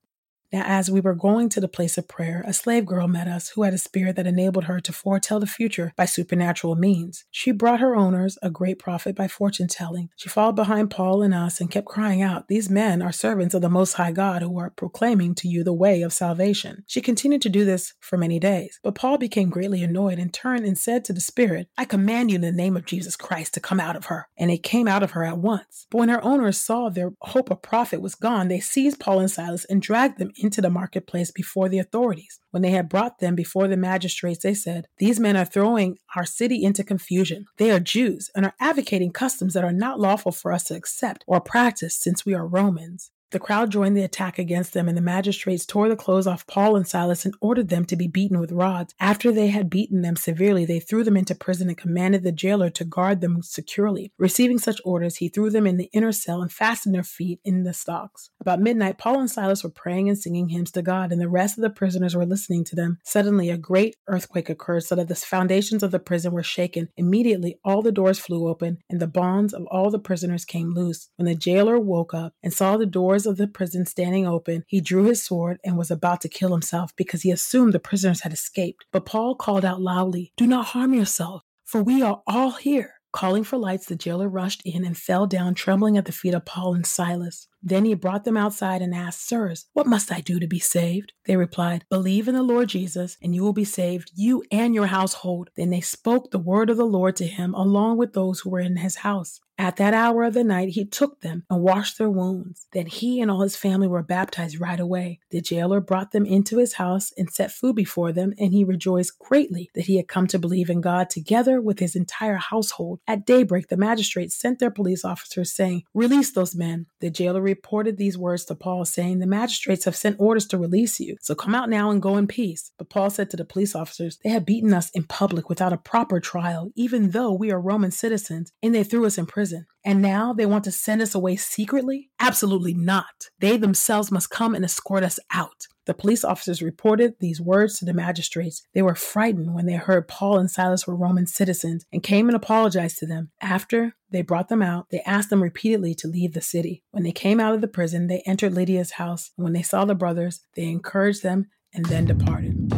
Now, 0.51 0.63
as 0.65 0.91
we 0.91 0.99
were 0.99 1.15
going 1.15 1.47
to 1.49 1.61
the 1.61 1.67
place 1.67 1.97
of 1.97 2.09
prayer, 2.09 2.43
a 2.45 2.53
slave 2.53 2.85
girl 2.85 3.07
met 3.07 3.27
us 3.27 3.49
who 3.49 3.63
had 3.63 3.73
a 3.73 3.77
spirit 3.77 4.17
that 4.17 4.27
enabled 4.27 4.65
her 4.65 4.81
to 4.81 4.91
foretell 4.91 5.39
the 5.39 5.47
future 5.47 5.93
by 5.95 6.05
supernatural 6.05 6.75
means. 6.75 7.23
She 7.31 7.51
brought 7.51 7.79
her 7.79 7.95
owners 7.95 8.37
a 8.41 8.49
great 8.49 8.77
profit 8.77 9.15
by 9.15 9.29
fortune 9.29 9.67
telling. 9.67 10.09
She 10.17 10.27
followed 10.27 10.57
behind 10.57 10.91
Paul 10.91 11.21
and 11.21 11.33
us 11.33 11.61
and 11.61 11.71
kept 11.71 11.87
crying 11.87 12.21
out, 12.21 12.49
These 12.49 12.69
men 12.69 13.01
are 13.01 13.13
servants 13.13 13.55
of 13.55 13.61
the 13.61 13.69
Most 13.69 13.93
High 13.93 14.11
God 14.11 14.41
who 14.41 14.59
are 14.59 14.69
proclaiming 14.69 15.35
to 15.35 15.47
you 15.47 15.63
the 15.63 15.73
way 15.73 16.01
of 16.01 16.11
salvation. 16.11 16.83
She 16.85 16.99
continued 16.99 17.41
to 17.43 17.49
do 17.49 17.63
this 17.63 17.93
for 18.01 18.17
many 18.17 18.39
days. 18.39 18.79
But 18.83 18.95
Paul 18.95 19.17
became 19.17 19.49
greatly 19.49 19.83
annoyed 19.83 20.19
and 20.19 20.33
turned 20.33 20.65
and 20.65 20.77
said 20.77 21.05
to 21.05 21.13
the 21.13 21.21
spirit, 21.21 21.69
I 21.77 21.85
command 21.85 22.29
you 22.29 22.35
in 22.35 22.41
the 22.41 22.51
name 22.51 22.75
of 22.75 22.85
Jesus 22.85 23.15
Christ 23.15 23.53
to 23.53 23.61
come 23.61 23.79
out 23.79 23.95
of 23.95 24.05
her. 24.05 24.27
And 24.37 24.51
it 24.51 24.63
came 24.63 24.87
out 24.87 25.03
of 25.03 25.11
her 25.11 25.23
at 25.23 25.37
once. 25.37 25.87
But 25.89 25.99
when 25.99 26.09
her 26.09 26.23
owners 26.23 26.57
saw 26.57 26.89
their 26.89 27.13
hope 27.21 27.51
of 27.51 27.61
profit 27.61 28.01
was 28.01 28.15
gone, 28.15 28.49
they 28.49 28.59
seized 28.59 28.99
Paul 28.99 29.19
and 29.19 29.31
Silas 29.31 29.65
and 29.65 29.81
dragged 29.81 30.17
them 30.17 30.31
into 30.41 30.61
the 30.61 30.69
marketplace 30.69 31.31
before 31.31 31.69
the 31.69 31.79
authorities. 31.79 32.39
When 32.51 32.61
they 32.61 32.71
had 32.71 32.89
brought 32.89 33.19
them 33.19 33.35
before 33.35 33.67
the 33.67 33.77
magistrates, 33.77 34.43
they 34.43 34.53
said, 34.53 34.87
These 34.97 35.19
men 35.19 35.37
are 35.37 35.45
throwing 35.45 35.97
our 36.15 36.25
city 36.25 36.63
into 36.63 36.83
confusion. 36.83 37.45
They 37.57 37.71
are 37.71 37.79
Jews 37.79 38.29
and 38.35 38.45
are 38.45 38.55
advocating 38.59 39.11
customs 39.11 39.53
that 39.53 39.63
are 39.63 39.71
not 39.71 39.99
lawful 39.99 40.31
for 40.31 40.51
us 40.51 40.65
to 40.65 40.75
accept 40.75 41.23
or 41.27 41.39
practice 41.39 41.95
since 41.95 42.25
we 42.25 42.33
are 42.33 42.45
Romans. 42.45 43.11
The 43.31 43.39
crowd 43.39 43.71
joined 43.71 43.95
the 43.95 44.03
attack 44.03 44.37
against 44.37 44.73
them, 44.73 44.89
and 44.89 44.97
the 44.97 45.01
magistrates 45.01 45.65
tore 45.65 45.87
the 45.87 45.95
clothes 45.95 46.27
off 46.27 46.45
Paul 46.47 46.75
and 46.75 46.85
Silas 46.85 47.23
and 47.23 47.33
ordered 47.39 47.69
them 47.69 47.85
to 47.85 47.95
be 47.95 48.07
beaten 48.07 48.41
with 48.41 48.51
rods. 48.51 48.93
After 48.99 49.31
they 49.31 49.47
had 49.47 49.69
beaten 49.69 50.01
them 50.01 50.17
severely, 50.17 50.65
they 50.65 50.81
threw 50.81 51.05
them 51.05 51.15
into 51.15 51.33
prison 51.33 51.69
and 51.69 51.77
commanded 51.77 52.23
the 52.23 52.33
jailer 52.33 52.69
to 52.71 52.83
guard 52.83 53.21
them 53.21 53.41
securely. 53.41 54.11
Receiving 54.17 54.59
such 54.59 54.81
orders, 54.83 55.15
he 55.15 55.29
threw 55.29 55.49
them 55.49 55.65
in 55.65 55.77
the 55.77 55.89
inner 55.93 56.11
cell 56.11 56.41
and 56.41 56.51
fastened 56.51 56.93
their 56.93 57.03
feet 57.03 57.39
in 57.45 57.63
the 57.63 57.73
stocks. 57.73 58.29
About 58.41 58.59
midnight, 58.59 58.97
Paul 58.97 59.21
and 59.21 59.31
Silas 59.31 59.63
were 59.63 59.69
praying 59.69 60.09
and 60.09 60.17
singing 60.17 60.49
hymns 60.49 60.71
to 60.71 60.81
God, 60.81 61.13
and 61.13 61.21
the 61.21 61.29
rest 61.29 61.57
of 61.57 61.61
the 61.61 61.69
prisoners 61.69 62.15
were 62.15 62.25
listening 62.25 62.65
to 62.65 62.75
them. 62.75 62.97
Suddenly, 63.05 63.49
a 63.49 63.57
great 63.57 63.95
earthquake 64.07 64.49
occurred 64.49 64.83
so 64.83 64.95
that 64.95 65.07
the 65.07 65.15
foundations 65.15 65.83
of 65.83 65.91
the 65.91 65.99
prison 65.99 66.33
were 66.33 66.43
shaken. 66.43 66.89
Immediately, 66.97 67.59
all 67.63 67.81
the 67.81 67.93
doors 67.93 68.19
flew 68.19 68.49
open, 68.49 68.79
and 68.89 68.99
the 68.99 69.07
bonds 69.07 69.53
of 69.53 69.65
all 69.67 69.89
the 69.89 69.99
prisoners 69.99 70.43
came 70.43 70.73
loose. 70.73 71.09
When 71.15 71.27
the 71.27 71.35
jailer 71.35 71.79
woke 71.79 72.13
up 72.13 72.33
and 72.43 72.51
saw 72.51 72.75
the 72.75 72.85
doors 72.85 73.20
doors 73.21 73.31
of 73.31 73.37
the 73.37 73.47
prison 73.47 73.85
standing 73.85 74.27
open, 74.27 74.63
he 74.67 74.81
drew 74.81 75.03
his 75.03 75.23
sword 75.23 75.59
and 75.63 75.77
was 75.77 75.91
about 75.91 76.21
to 76.21 76.29
kill 76.29 76.51
himself 76.51 76.91
because 76.95 77.21
he 77.21 77.31
assumed 77.31 77.73
the 77.73 77.79
prisoners 77.79 78.21
had 78.21 78.33
escaped. 78.33 78.85
But 78.91 79.05
Paul 79.05 79.35
called 79.35 79.63
out 79.65 79.81
loudly, 79.81 80.33
Do 80.37 80.47
not 80.47 80.67
harm 80.67 80.93
yourself, 80.93 81.43
for 81.63 81.83
we 81.83 82.01
are 82.01 82.21
all 82.25 82.51
here. 82.51 82.95
Calling 83.13 83.43
for 83.43 83.57
lights, 83.57 83.87
the 83.87 83.95
jailer 83.95 84.29
rushed 84.29 84.61
in 84.65 84.85
and 84.85 84.97
fell 84.97 85.27
down, 85.27 85.53
trembling 85.53 85.97
at 85.97 86.05
the 86.05 86.11
feet 86.11 86.33
of 86.33 86.45
Paul 86.45 86.73
and 86.73 86.85
Silas. 86.85 87.47
Then 87.63 87.85
he 87.85 87.93
brought 87.93 88.23
them 88.23 88.37
outside 88.37 88.81
and 88.81 88.93
asked, 88.93 89.27
Sirs, 89.27 89.67
what 89.73 89.87
must 89.87 90.11
I 90.11 90.21
do 90.21 90.39
to 90.39 90.47
be 90.47 90.59
saved? 90.59 91.13
They 91.25 91.35
replied, 91.35 91.85
Believe 91.89 92.27
in 92.27 92.35
the 92.35 92.43
Lord 92.43 92.69
Jesus, 92.69 93.17
and 93.21 93.35
you 93.35 93.43
will 93.43 93.53
be 93.53 93.63
saved, 93.63 94.11
you 94.15 94.43
and 94.51 94.73
your 94.73 94.87
household. 94.87 95.49
Then 95.55 95.69
they 95.69 95.81
spoke 95.81 96.31
the 96.31 96.39
word 96.39 96.69
of 96.69 96.77
the 96.77 96.85
Lord 96.85 97.15
to 97.17 97.27
him, 97.27 97.53
along 97.53 97.97
with 97.97 98.13
those 98.13 98.39
who 98.39 98.49
were 98.49 98.59
in 98.59 98.77
his 98.77 98.97
house. 98.97 99.39
At 99.61 99.75
that 99.75 99.93
hour 99.93 100.23
of 100.23 100.33
the 100.33 100.43
night, 100.43 100.69
he 100.69 100.85
took 100.85 101.21
them 101.21 101.43
and 101.47 101.61
washed 101.61 101.99
their 101.99 102.09
wounds. 102.09 102.65
Then 102.73 102.87
he 102.87 103.21
and 103.21 103.29
all 103.29 103.41
his 103.41 103.55
family 103.55 103.87
were 103.87 104.01
baptized 104.01 104.59
right 104.59 104.79
away. 104.79 105.19
The 105.29 105.39
jailer 105.39 105.79
brought 105.79 106.13
them 106.13 106.25
into 106.25 106.57
his 106.57 106.73
house 106.73 107.13
and 107.15 107.29
set 107.29 107.51
food 107.51 107.75
before 107.75 108.11
them, 108.11 108.33
and 108.39 108.53
he 108.53 108.63
rejoiced 108.63 109.19
greatly 109.19 109.69
that 109.75 109.85
he 109.85 109.97
had 109.97 110.07
come 110.07 110.25
to 110.27 110.39
believe 110.39 110.71
in 110.71 110.81
God 110.81 111.11
together 111.11 111.61
with 111.61 111.77
his 111.77 111.95
entire 111.95 112.37
household. 112.37 113.01
At 113.07 113.27
daybreak, 113.27 113.67
the 113.67 113.77
magistrates 113.77 114.33
sent 114.33 114.57
their 114.57 114.71
police 114.71 115.05
officers, 115.05 115.53
saying, 115.53 115.83
Release 115.93 116.31
those 116.31 116.55
men. 116.55 116.87
The 116.99 117.11
jailer 117.11 117.43
reported 117.51 117.97
these 117.97 118.17
words 118.17 118.45
to 118.45 118.55
Paul, 118.55 118.85
saying, 118.85 119.19
The 119.19 119.27
magistrates 119.27 119.85
have 119.85 119.95
sent 119.95 120.19
orders 120.19 120.45
to 120.47 120.57
release 120.57 120.99
you, 120.99 121.17
so 121.21 121.35
come 121.35 121.53
out 121.53 121.69
now 121.69 121.91
and 121.91 122.01
go 122.01 122.17
in 122.17 122.27
peace. 122.27 122.71
But 122.77 122.89
Paul 122.89 123.09
said 123.09 123.29
to 123.29 123.37
the 123.37 123.45
police 123.45 123.75
officers, 123.75 124.17
They 124.23 124.29
have 124.29 124.45
beaten 124.45 124.73
us 124.73 124.89
in 124.91 125.03
public 125.03 125.49
without 125.49 125.73
a 125.73 125.77
proper 125.77 126.19
trial, 126.19 126.71
even 126.75 127.11
though 127.11 127.33
we 127.33 127.51
are 127.51 127.59
Roman 127.59 127.91
citizens, 127.91 128.51
and 128.63 128.73
they 128.73 128.83
threw 128.83 129.05
us 129.05 129.17
in 129.17 129.25
prison. 129.25 129.65
And 129.83 130.01
now 130.01 130.33
they 130.33 130.45
want 130.45 130.63
to 130.65 130.71
send 130.71 131.01
us 131.01 131.15
away 131.15 131.35
secretly? 131.35 132.09
Absolutely 132.19 132.73
not. 132.73 133.29
They 133.39 133.57
themselves 133.57 134.11
must 134.11 134.29
come 134.29 134.53
and 134.53 134.63
escort 134.63 135.03
us 135.03 135.19
out. 135.31 135.67
The 135.87 135.95
police 135.95 136.23
officers 136.23 136.61
reported 136.61 137.15
these 137.19 137.41
words 137.41 137.79
to 137.79 137.85
the 137.85 137.93
magistrates. 137.93 138.61
They 138.75 138.83
were 138.83 138.93
frightened 138.93 139.55
when 139.55 139.65
they 139.65 139.73
heard 139.73 140.07
Paul 140.07 140.37
and 140.37 140.49
Silas 140.49 140.85
were 140.85 140.95
Roman 140.95 141.25
citizens 141.25 141.85
and 141.91 142.03
came 142.03 142.29
and 142.29 142.35
apologized 142.35 142.99
to 142.99 143.07
them. 143.07 143.31
After 143.41 143.95
they 144.11 144.21
brought 144.21 144.47
them 144.47 144.61
out, 144.61 144.91
they 144.91 145.01
asked 145.07 145.31
them 145.31 145.41
repeatedly 145.41 145.95
to 145.95 146.07
leave 146.07 146.33
the 146.33 146.41
city. 146.41 146.83
When 146.91 147.01
they 147.01 147.11
came 147.11 147.39
out 147.39 147.55
of 147.55 147.61
the 147.61 147.67
prison, 147.67 148.05
they 148.05 148.21
entered 148.27 148.53
Lydia's 148.53 148.91
house. 148.91 149.31
When 149.37 149.53
they 149.53 149.63
saw 149.63 149.85
the 149.85 149.95
brothers, 149.95 150.41
they 150.55 150.65
encouraged 150.65 151.23
them 151.23 151.47
and 151.73 151.87
then 151.87 152.05
departed. 152.05 152.69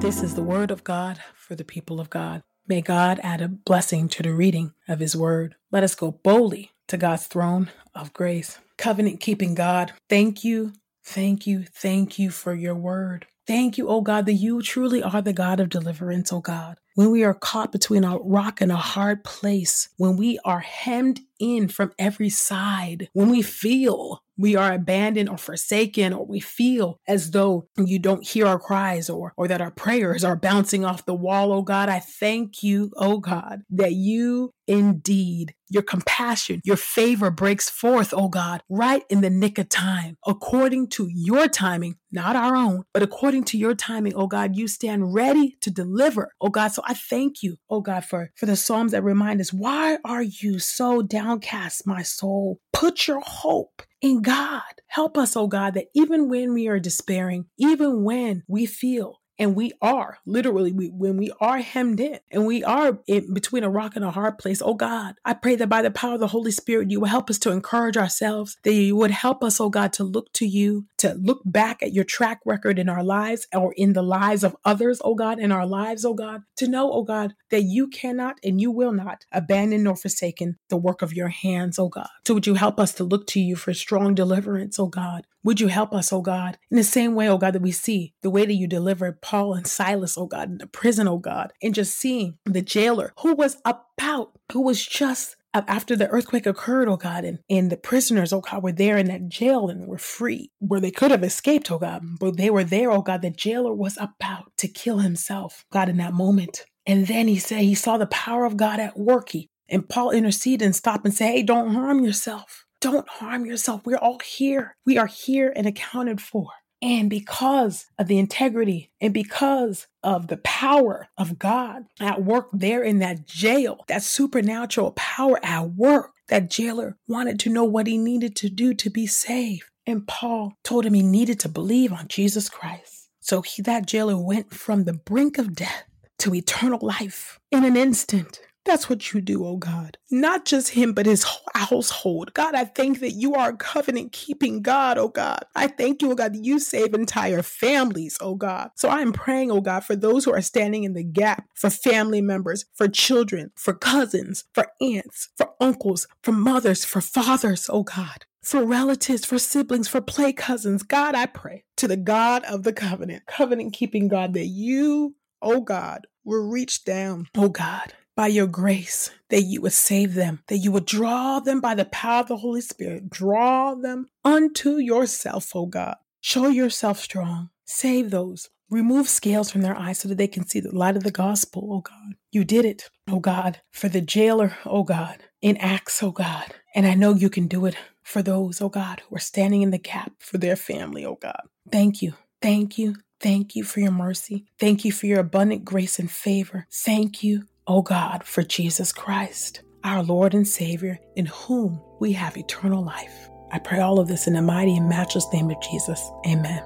This 0.00 0.22
is 0.22 0.34
the 0.34 0.42
word 0.42 0.70
of 0.70 0.82
God 0.82 1.20
for 1.34 1.54
the 1.54 1.64
people 1.64 2.00
of 2.00 2.08
God. 2.08 2.42
May 2.66 2.80
God 2.80 3.20
add 3.22 3.42
a 3.42 3.48
blessing 3.48 4.08
to 4.08 4.22
the 4.22 4.32
reading 4.32 4.72
of 4.88 5.00
his 5.00 5.14
word. 5.14 5.56
Let 5.70 5.82
us 5.82 5.94
go 5.94 6.12
boldly 6.12 6.70
to 6.88 6.96
God's 6.96 7.26
throne 7.26 7.70
of 7.94 8.12
grace. 8.12 8.58
Covenant 8.76 9.20
keeping 9.20 9.54
God, 9.54 9.92
thank 10.08 10.44
you, 10.44 10.72
thank 11.04 11.46
you, 11.46 11.64
thank 11.64 12.18
you 12.18 12.30
for 12.30 12.54
your 12.54 12.74
word. 12.74 13.26
Thank 13.46 13.78
you, 13.78 13.88
oh 13.88 14.02
God, 14.02 14.26
that 14.26 14.34
you 14.34 14.60
truly 14.62 15.02
are 15.02 15.22
the 15.22 15.32
God 15.32 15.60
of 15.60 15.70
deliverance, 15.70 16.32
oh 16.32 16.40
God. 16.40 16.76
When 16.98 17.12
we 17.12 17.22
are 17.22 17.32
caught 17.32 17.70
between 17.70 18.02
a 18.02 18.18
rock 18.18 18.60
and 18.60 18.72
a 18.72 18.76
hard 18.76 19.22
place, 19.22 19.88
when 19.98 20.16
we 20.16 20.40
are 20.44 20.58
hemmed 20.58 21.20
in 21.38 21.68
from 21.68 21.92
every 21.96 22.28
side, 22.28 23.08
when 23.12 23.30
we 23.30 23.40
feel 23.40 24.24
we 24.36 24.54
are 24.54 24.72
abandoned 24.72 25.28
or 25.28 25.36
forsaken, 25.36 26.12
or 26.12 26.24
we 26.24 26.40
feel 26.40 27.00
as 27.06 27.32
though 27.32 27.68
you 27.76 27.98
don't 27.98 28.26
hear 28.26 28.46
our 28.46 28.58
cries 28.58 29.10
or, 29.10 29.32
or 29.36 29.48
that 29.48 29.60
our 29.60 29.72
prayers 29.72 30.24
are 30.24 30.36
bouncing 30.36 30.84
off 30.84 31.04
the 31.06 31.14
wall, 31.14 31.52
oh 31.52 31.62
God, 31.62 31.88
I 31.88 31.98
thank 31.98 32.62
you, 32.62 32.92
oh 32.96 33.18
God, 33.18 33.62
that 33.70 33.92
you 33.92 34.52
indeed, 34.68 35.54
your 35.70 35.82
compassion, 35.82 36.60
your 36.62 36.76
favor 36.76 37.30
breaks 37.30 37.68
forth, 37.68 38.14
oh 38.14 38.28
God, 38.28 38.62
right 38.68 39.02
in 39.08 39.22
the 39.22 39.30
nick 39.30 39.58
of 39.58 39.68
time, 39.68 40.16
according 40.26 40.88
to 40.88 41.08
your 41.10 41.48
timing, 41.48 41.96
not 42.12 42.36
our 42.36 42.54
own, 42.54 42.84
but 42.92 43.02
according 43.02 43.44
to 43.44 43.58
your 43.58 43.74
timing, 43.74 44.12
oh 44.14 44.26
God, 44.26 44.54
you 44.56 44.68
stand 44.68 45.14
ready 45.14 45.56
to 45.62 45.70
deliver, 45.70 46.32
oh 46.40 46.50
God. 46.50 46.68
So 46.68 46.82
I 46.88 46.94
thank 46.94 47.42
you, 47.42 47.58
oh 47.68 47.82
God, 47.82 48.06
for, 48.06 48.30
for 48.34 48.46
the 48.46 48.56
Psalms 48.56 48.92
that 48.92 49.04
remind 49.04 49.42
us, 49.42 49.52
why 49.52 49.98
are 50.06 50.22
you 50.22 50.58
so 50.58 51.02
downcast, 51.02 51.86
my 51.86 52.02
soul? 52.02 52.60
Put 52.72 53.06
your 53.06 53.20
hope 53.20 53.82
in 54.00 54.22
God. 54.22 54.62
Help 54.86 55.18
us, 55.18 55.36
oh 55.36 55.48
God, 55.48 55.74
that 55.74 55.88
even 55.94 56.30
when 56.30 56.54
we 56.54 56.66
are 56.66 56.80
despairing, 56.80 57.44
even 57.58 58.04
when 58.04 58.42
we 58.48 58.64
feel 58.64 59.20
and 59.38 59.54
we 59.54 59.72
are 59.80 60.18
literally 60.26 60.72
we, 60.72 60.88
when 60.88 61.16
we 61.16 61.30
are 61.40 61.58
hemmed 61.58 62.00
in 62.00 62.18
and 62.30 62.46
we 62.46 62.64
are 62.64 62.98
in 63.06 63.32
between 63.32 63.64
a 63.64 63.70
rock 63.70 63.96
and 63.96 64.04
a 64.04 64.10
hard 64.10 64.38
place 64.38 64.60
oh 64.64 64.74
god 64.74 65.14
i 65.24 65.32
pray 65.32 65.54
that 65.54 65.68
by 65.68 65.82
the 65.82 65.90
power 65.90 66.14
of 66.14 66.20
the 66.20 66.28
holy 66.28 66.50
spirit 66.50 66.90
you 66.90 67.00
will 67.00 67.08
help 67.08 67.30
us 67.30 67.38
to 67.38 67.50
encourage 67.50 67.96
ourselves 67.96 68.56
that 68.64 68.72
you 68.72 68.96
would 68.96 69.10
help 69.10 69.42
us 69.42 69.60
oh 69.60 69.70
god 69.70 69.92
to 69.92 70.04
look 70.04 70.32
to 70.32 70.46
you 70.46 70.86
to 70.96 71.14
look 71.14 71.40
back 71.44 71.82
at 71.82 71.92
your 71.92 72.04
track 72.04 72.40
record 72.44 72.78
in 72.78 72.88
our 72.88 73.04
lives 73.04 73.46
or 73.54 73.72
in 73.76 73.92
the 73.92 74.02
lives 74.02 74.44
of 74.44 74.56
others 74.64 75.00
oh 75.04 75.14
god 75.14 75.38
in 75.38 75.52
our 75.52 75.66
lives 75.66 76.04
oh 76.04 76.14
god 76.14 76.42
to 76.56 76.68
know 76.68 76.90
oh 76.92 77.02
god 77.02 77.34
that 77.50 77.62
you 77.62 77.88
cannot 77.88 78.36
and 78.42 78.60
you 78.60 78.70
will 78.70 78.92
not 78.92 79.24
abandon 79.32 79.84
nor 79.84 79.96
forsaken 79.96 80.56
the 80.68 80.76
work 80.76 81.02
of 81.02 81.12
your 81.12 81.28
hands 81.28 81.78
oh 81.78 81.88
god. 81.88 82.08
So 82.26 82.34
would 82.34 82.46
you 82.46 82.54
help 82.54 82.78
us 82.78 82.92
to 82.94 83.04
look 83.04 83.26
to 83.28 83.40
you 83.40 83.56
for 83.56 83.72
strong 83.72 84.14
deliverance 84.14 84.78
oh 84.78 84.86
god? 84.86 85.26
Would 85.44 85.60
you 85.60 85.68
help 85.68 85.94
us, 85.94 86.12
oh 86.12 86.20
God, 86.20 86.58
in 86.70 86.76
the 86.76 86.84
same 86.84 87.14
way, 87.14 87.28
oh 87.28 87.38
God, 87.38 87.54
that 87.54 87.62
we 87.62 87.70
see 87.70 88.12
the 88.22 88.30
way 88.30 88.44
that 88.44 88.52
you 88.52 88.66
delivered 88.66 89.22
Paul 89.28 89.52
and 89.52 89.66
Silas, 89.66 90.16
oh 90.16 90.24
God, 90.24 90.48
in 90.48 90.56
the 90.56 90.66
prison, 90.66 91.06
oh 91.06 91.18
God, 91.18 91.52
and 91.62 91.74
just 91.74 91.98
seeing 91.98 92.38
the 92.46 92.62
jailer 92.62 93.12
who 93.20 93.34
was 93.34 93.58
about, 93.62 94.32
who 94.50 94.62
was 94.62 94.86
just 94.86 95.36
after 95.52 95.94
the 95.94 96.08
earthquake 96.08 96.46
occurred, 96.46 96.88
oh 96.88 96.96
God, 96.96 97.26
and, 97.26 97.40
and 97.50 97.70
the 97.70 97.76
prisoners, 97.76 98.32
oh 98.32 98.40
God, 98.40 98.62
were 98.62 98.72
there 98.72 98.96
in 98.96 99.08
that 99.08 99.28
jail 99.28 99.68
and 99.68 99.86
were 99.86 99.98
free, 99.98 100.50
where 100.60 100.80
they 100.80 100.90
could 100.90 101.10
have 101.10 101.22
escaped, 101.22 101.70
oh 101.70 101.78
God, 101.78 102.02
but 102.18 102.38
they 102.38 102.48
were 102.48 102.64
there, 102.64 102.90
oh 102.90 103.02
God. 103.02 103.20
The 103.20 103.28
jailer 103.28 103.74
was 103.74 103.98
about 103.98 104.50
to 104.56 104.66
kill 104.66 105.00
himself, 105.00 105.66
God, 105.70 105.90
in 105.90 105.98
that 105.98 106.14
moment. 106.14 106.64
And 106.86 107.06
then 107.06 107.28
he 107.28 107.38
said 107.38 107.60
he 107.60 107.74
saw 107.74 107.98
the 107.98 108.06
power 108.06 108.46
of 108.46 108.56
God 108.56 108.80
at 108.80 108.98
work. 108.98 109.28
He, 109.28 109.50
and 109.68 109.86
Paul 109.86 110.10
interceded 110.10 110.64
and 110.64 110.74
stopped 110.74 111.04
and 111.04 111.12
said, 111.12 111.32
Hey, 111.32 111.42
don't 111.42 111.74
harm 111.74 112.02
yourself. 112.02 112.64
Don't 112.80 113.06
harm 113.06 113.44
yourself. 113.44 113.82
We're 113.84 113.98
all 113.98 114.20
here. 114.20 114.74
We 114.86 114.96
are 114.96 115.06
here 115.06 115.52
and 115.54 115.66
accounted 115.66 116.22
for. 116.22 116.46
And 116.80 117.10
because 117.10 117.86
of 117.98 118.06
the 118.06 118.18
integrity 118.18 118.90
and 119.00 119.12
because 119.12 119.88
of 120.02 120.28
the 120.28 120.36
power 120.38 121.08
of 121.16 121.38
God 121.38 121.86
at 122.00 122.22
work 122.22 122.48
there 122.52 122.82
in 122.82 123.00
that 123.00 123.26
jail, 123.26 123.84
that 123.88 124.02
supernatural 124.02 124.92
power 124.92 125.40
at 125.42 125.70
work, 125.70 126.12
that 126.28 126.50
jailer 126.50 126.96
wanted 127.08 127.40
to 127.40 127.50
know 127.50 127.64
what 127.64 127.86
he 127.86 127.98
needed 127.98 128.36
to 128.36 128.48
do 128.48 128.74
to 128.74 128.90
be 128.90 129.06
saved. 129.06 129.64
And 129.86 130.06
Paul 130.06 130.54
told 130.62 130.84
him 130.84 130.94
he 130.94 131.02
needed 131.02 131.40
to 131.40 131.48
believe 131.48 131.92
on 131.92 132.08
Jesus 132.08 132.48
Christ. 132.48 133.08
So 133.20 133.42
he, 133.42 133.62
that 133.62 133.86
jailer 133.86 134.16
went 134.16 134.54
from 134.54 134.84
the 134.84 134.92
brink 134.92 135.38
of 135.38 135.54
death 135.54 135.84
to 136.20 136.34
eternal 136.34 136.80
life 136.82 137.40
in 137.50 137.64
an 137.64 137.76
instant. 137.76 138.40
That's 138.64 138.90
what 138.90 139.12
you 139.12 139.20
do, 139.20 139.46
oh 139.46 139.56
God. 139.56 139.96
Not 140.10 140.44
just 140.44 140.70
him, 140.70 140.92
but 140.92 141.06
his 141.06 141.24
household. 141.54 142.34
God, 142.34 142.54
I 142.54 142.64
thank 142.64 143.00
that 143.00 143.12
you 143.12 143.34
are 143.34 143.50
a 143.50 143.56
covenant 143.56 144.12
keeping 144.12 144.60
God, 144.60 144.98
oh 144.98 145.08
God. 145.08 145.44
I 145.54 145.68
thank 145.68 146.02
you, 146.02 146.12
oh 146.12 146.14
God, 146.14 146.34
that 146.34 146.44
you 146.44 146.58
save 146.58 146.92
entire 146.92 147.42
families, 147.42 148.18
oh 148.20 148.34
God. 148.34 148.70
So 148.76 148.88
I 148.88 149.00
am 149.00 149.12
praying, 149.12 149.50
oh 149.50 149.60
God, 149.60 149.84
for 149.84 149.96
those 149.96 150.24
who 150.24 150.32
are 150.34 150.42
standing 150.42 150.84
in 150.84 150.92
the 150.92 151.04
gap, 151.04 151.44
for 151.54 151.70
family 151.70 152.20
members, 152.20 152.66
for 152.74 152.88
children, 152.88 153.52
for 153.56 153.72
cousins, 153.72 154.44
for 154.52 154.66
aunts, 154.80 155.30
for 155.36 155.50
uncles, 155.60 156.06
for 156.22 156.32
mothers, 156.32 156.84
for 156.84 157.00
fathers, 157.00 157.70
oh 157.72 157.84
God 157.84 158.26
for 158.40 158.64
relatives, 158.64 159.26
for 159.26 159.38
siblings, 159.38 159.88
for 159.88 160.00
play 160.00 160.32
cousins. 160.32 160.82
God, 160.82 161.14
I 161.14 161.26
pray 161.26 161.64
to 161.76 161.86
the 161.86 161.98
God 161.98 162.44
of 162.44 162.62
the 162.62 162.72
covenant, 162.72 163.26
covenant 163.26 163.74
keeping 163.74 164.08
God, 164.08 164.32
that 164.32 164.46
you, 164.46 165.16
oh 165.42 165.60
God, 165.60 166.06
will 166.24 166.48
reach 166.48 166.84
down, 166.84 167.26
oh 167.36 167.50
God, 167.50 167.92
by 168.18 168.26
your 168.26 168.48
grace, 168.48 169.10
that 169.30 169.42
you 169.42 169.60
would 169.60 169.72
save 169.72 170.14
them, 170.14 170.40
that 170.48 170.56
you 170.56 170.72
would 170.72 170.86
draw 170.86 171.38
them 171.38 171.60
by 171.60 171.72
the 171.72 171.84
power 171.84 172.22
of 172.22 172.26
the 172.26 172.38
Holy 172.38 172.60
Spirit, 172.60 173.08
draw 173.08 173.76
them 173.76 174.08
unto 174.24 174.78
yourself, 174.78 175.54
O 175.54 175.66
God. 175.66 175.94
Show 176.20 176.48
yourself 176.48 176.98
strong. 176.98 177.50
Save 177.64 178.10
those. 178.10 178.50
Remove 178.70 179.08
scales 179.08 179.52
from 179.52 179.60
their 179.60 179.78
eyes 179.78 180.00
so 180.00 180.08
that 180.08 180.18
they 180.18 180.26
can 180.26 180.44
see 180.44 180.58
the 180.58 180.74
light 180.74 180.96
of 180.96 181.04
the 181.04 181.12
gospel, 181.12 181.72
O 181.72 181.80
God. 181.80 182.16
You 182.32 182.42
did 182.42 182.64
it, 182.64 182.90
O 183.08 183.20
God, 183.20 183.60
for 183.70 183.88
the 183.88 184.00
jailer, 184.00 184.56
O 184.66 184.82
God, 184.82 185.18
in 185.40 185.56
Acts, 185.58 186.02
O 186.02 186.10
God. 186.10 186.52
And 186.74 186.88
I 186.88 186.94
know 186.94 187.14
you 187.14 187.30
can 187.30 187.46
do 187.46 187.66
it 187.66 187.76
for 188.02 188.20
those, 188.20 188.60
O 188.60 188.68
God, 188.68 189.00
who 189.08 189.14
are 189.14 189.20
standing 189.20 189.62
in 189.62 189.70
the 189.70 189.78
gap 189.78 190.10
for 190.18 190.38
their 190.38 190.56
family, 190.56 191.04
O 191.04 191.14
God. 191.14 191.42
Thank 191.70 192.02
you. 192.02 192.14
Thank 192.42 192.78
you. 192.78 192.96
Thank 193.20 193.54
you 193.54 193.62
for 193.62 193.78
your 193.78 193.92
mercy. 193.92 194.46
Thank 194.58 194.84
you 194.84 194.90
for 194.90 195.06
your 195.06 195.20
abundant 195.20 195.64
grace 195.64 196.00
and 196.00 196.10
favor. 196.10 196.66
Thank 196.72 197.22
you 197.22 197.46
O 197.68 197.82
God, 197.82 198.24
for 198.24 198.42
Jesus 198.42 198.92
Christ, 198.92 199.60
our 199.84 200.02
Lord 200.02 200.32
and 200.32 200.48
Savior, 200.48 200.98
in 201.16 201.26
whom 201.26 201.78
we 202.00 202.12
have 202.14 202.38
eternal 202.38 202.82
life. 202.82 203.28
I 203.52 203.58
pray 203.58 203.80
all 203.80 204.00
of 204.00 204.08
this 204.08 204.26
in 204.26 204.32
the 204.32 204.42
mighty 204.42 204.74
and 204.74 204.88
matchless 204.88 205.26
name 205.34 205.50
of 205.50 205.60
Jesus. 205.60 206.00
Amen. 206.26 206.62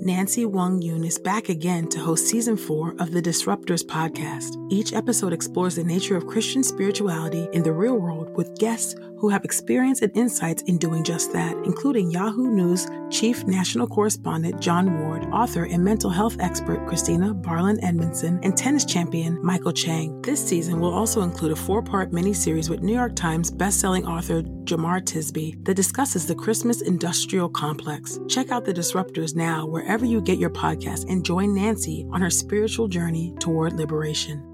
Nancy 0.00 0.44
Wang 0.44 0.82
Yuen 0.82 1.04
is 1.04 1.18
back 1.18 1.48
again 1.48 1.88
to 1.90 2.00
host 2.00 2.26
season 2.26 2.56
four 2.56 2.94
of 2.98 3.12
the 3.12 3.22
Disruptors 3.22 3.84
podcast. 3.84 4.56
Each 4.70 4.92
episode 4.92 5.32
explores 5.32 5.76
the 5.76 5.84
nature 5.84 6.16
of 6.16 6.26
Christian 6.26 6.64
spirituality 6.64 7.48
in 7.52 7.62
the 7.62 7.72
real 7.72 7.96
world 7.96 8.36
with 8.36 8.58
guests 8.58 8.96
who 9.18 9.28
have 9.28 9.44
experience 9.44 10.02
and 10.02 10.16
insights 10.16 10.62
in 10.62 10.78
doing 10.78 11.04
just 11.04 11.32
that, 11.32 11.56
including 11.64 12.10
Yahoo 12.10 12.50
News 12.50 12.86
Chief 13.10 13.44
National 13.46 13.86
Correspondent 13.86 14.60
Jon 14.60 15.00
Ward, 15.00 15.24
author 15.26 15.64
and 15.64 15.84
mental 15.84 16.10
health 16.10 16.36
expert 16.40 16.86
Christina 16.86 17.34
Barland 17.34 17.78
Edmondson, 17.82 18.40
and 18.42 18.56
tennis 18.56 18.84
champion 18.84 19.38
Michael 19.44 19.72
Chang. 19.72 20.20
This 20.22 20.44
season 20.44 20.80
will 20.80 20.92
also 20.92 21.22
include 21.22 21.52
a 21.52 21.56
four 21.56 21.82
part 21.82 22.10
miniseries 22.10 22.68
with 22.68 22.82
New 22.82 22.94
York 22.94 23.14
Times 23.14 23.50
bestselling 23.50 24.06
author 24.06 24.42
Jemar 24.64 25.00
Tisby 25.02 25.64
that 25.64 25.74
discusses 25.74 26.26
the 26.26 26.34
Christmas 26.34 26.82
industrial 26.82 27.48
complex. 27.48 28.18
Check 28.28 28.50
out 28.50 28.64
The 28.64 28.74
Disruptors 28.74 29.36
now 29.36 29.66
wherever 29.66 30.04
you 30.04 30.20
get 30.20 30.38
your 30.38 30.50
podcast 30.50 31.08
and 31.08 31.24
join 31.24 31.54
Nancy 31.54 32.06
on 32.10 32.20
her 32.20 32.30
spiritual 32.30 32.88
journey 32.88 33.34
toward 33.38 33.74
liberation. 33.74 34.53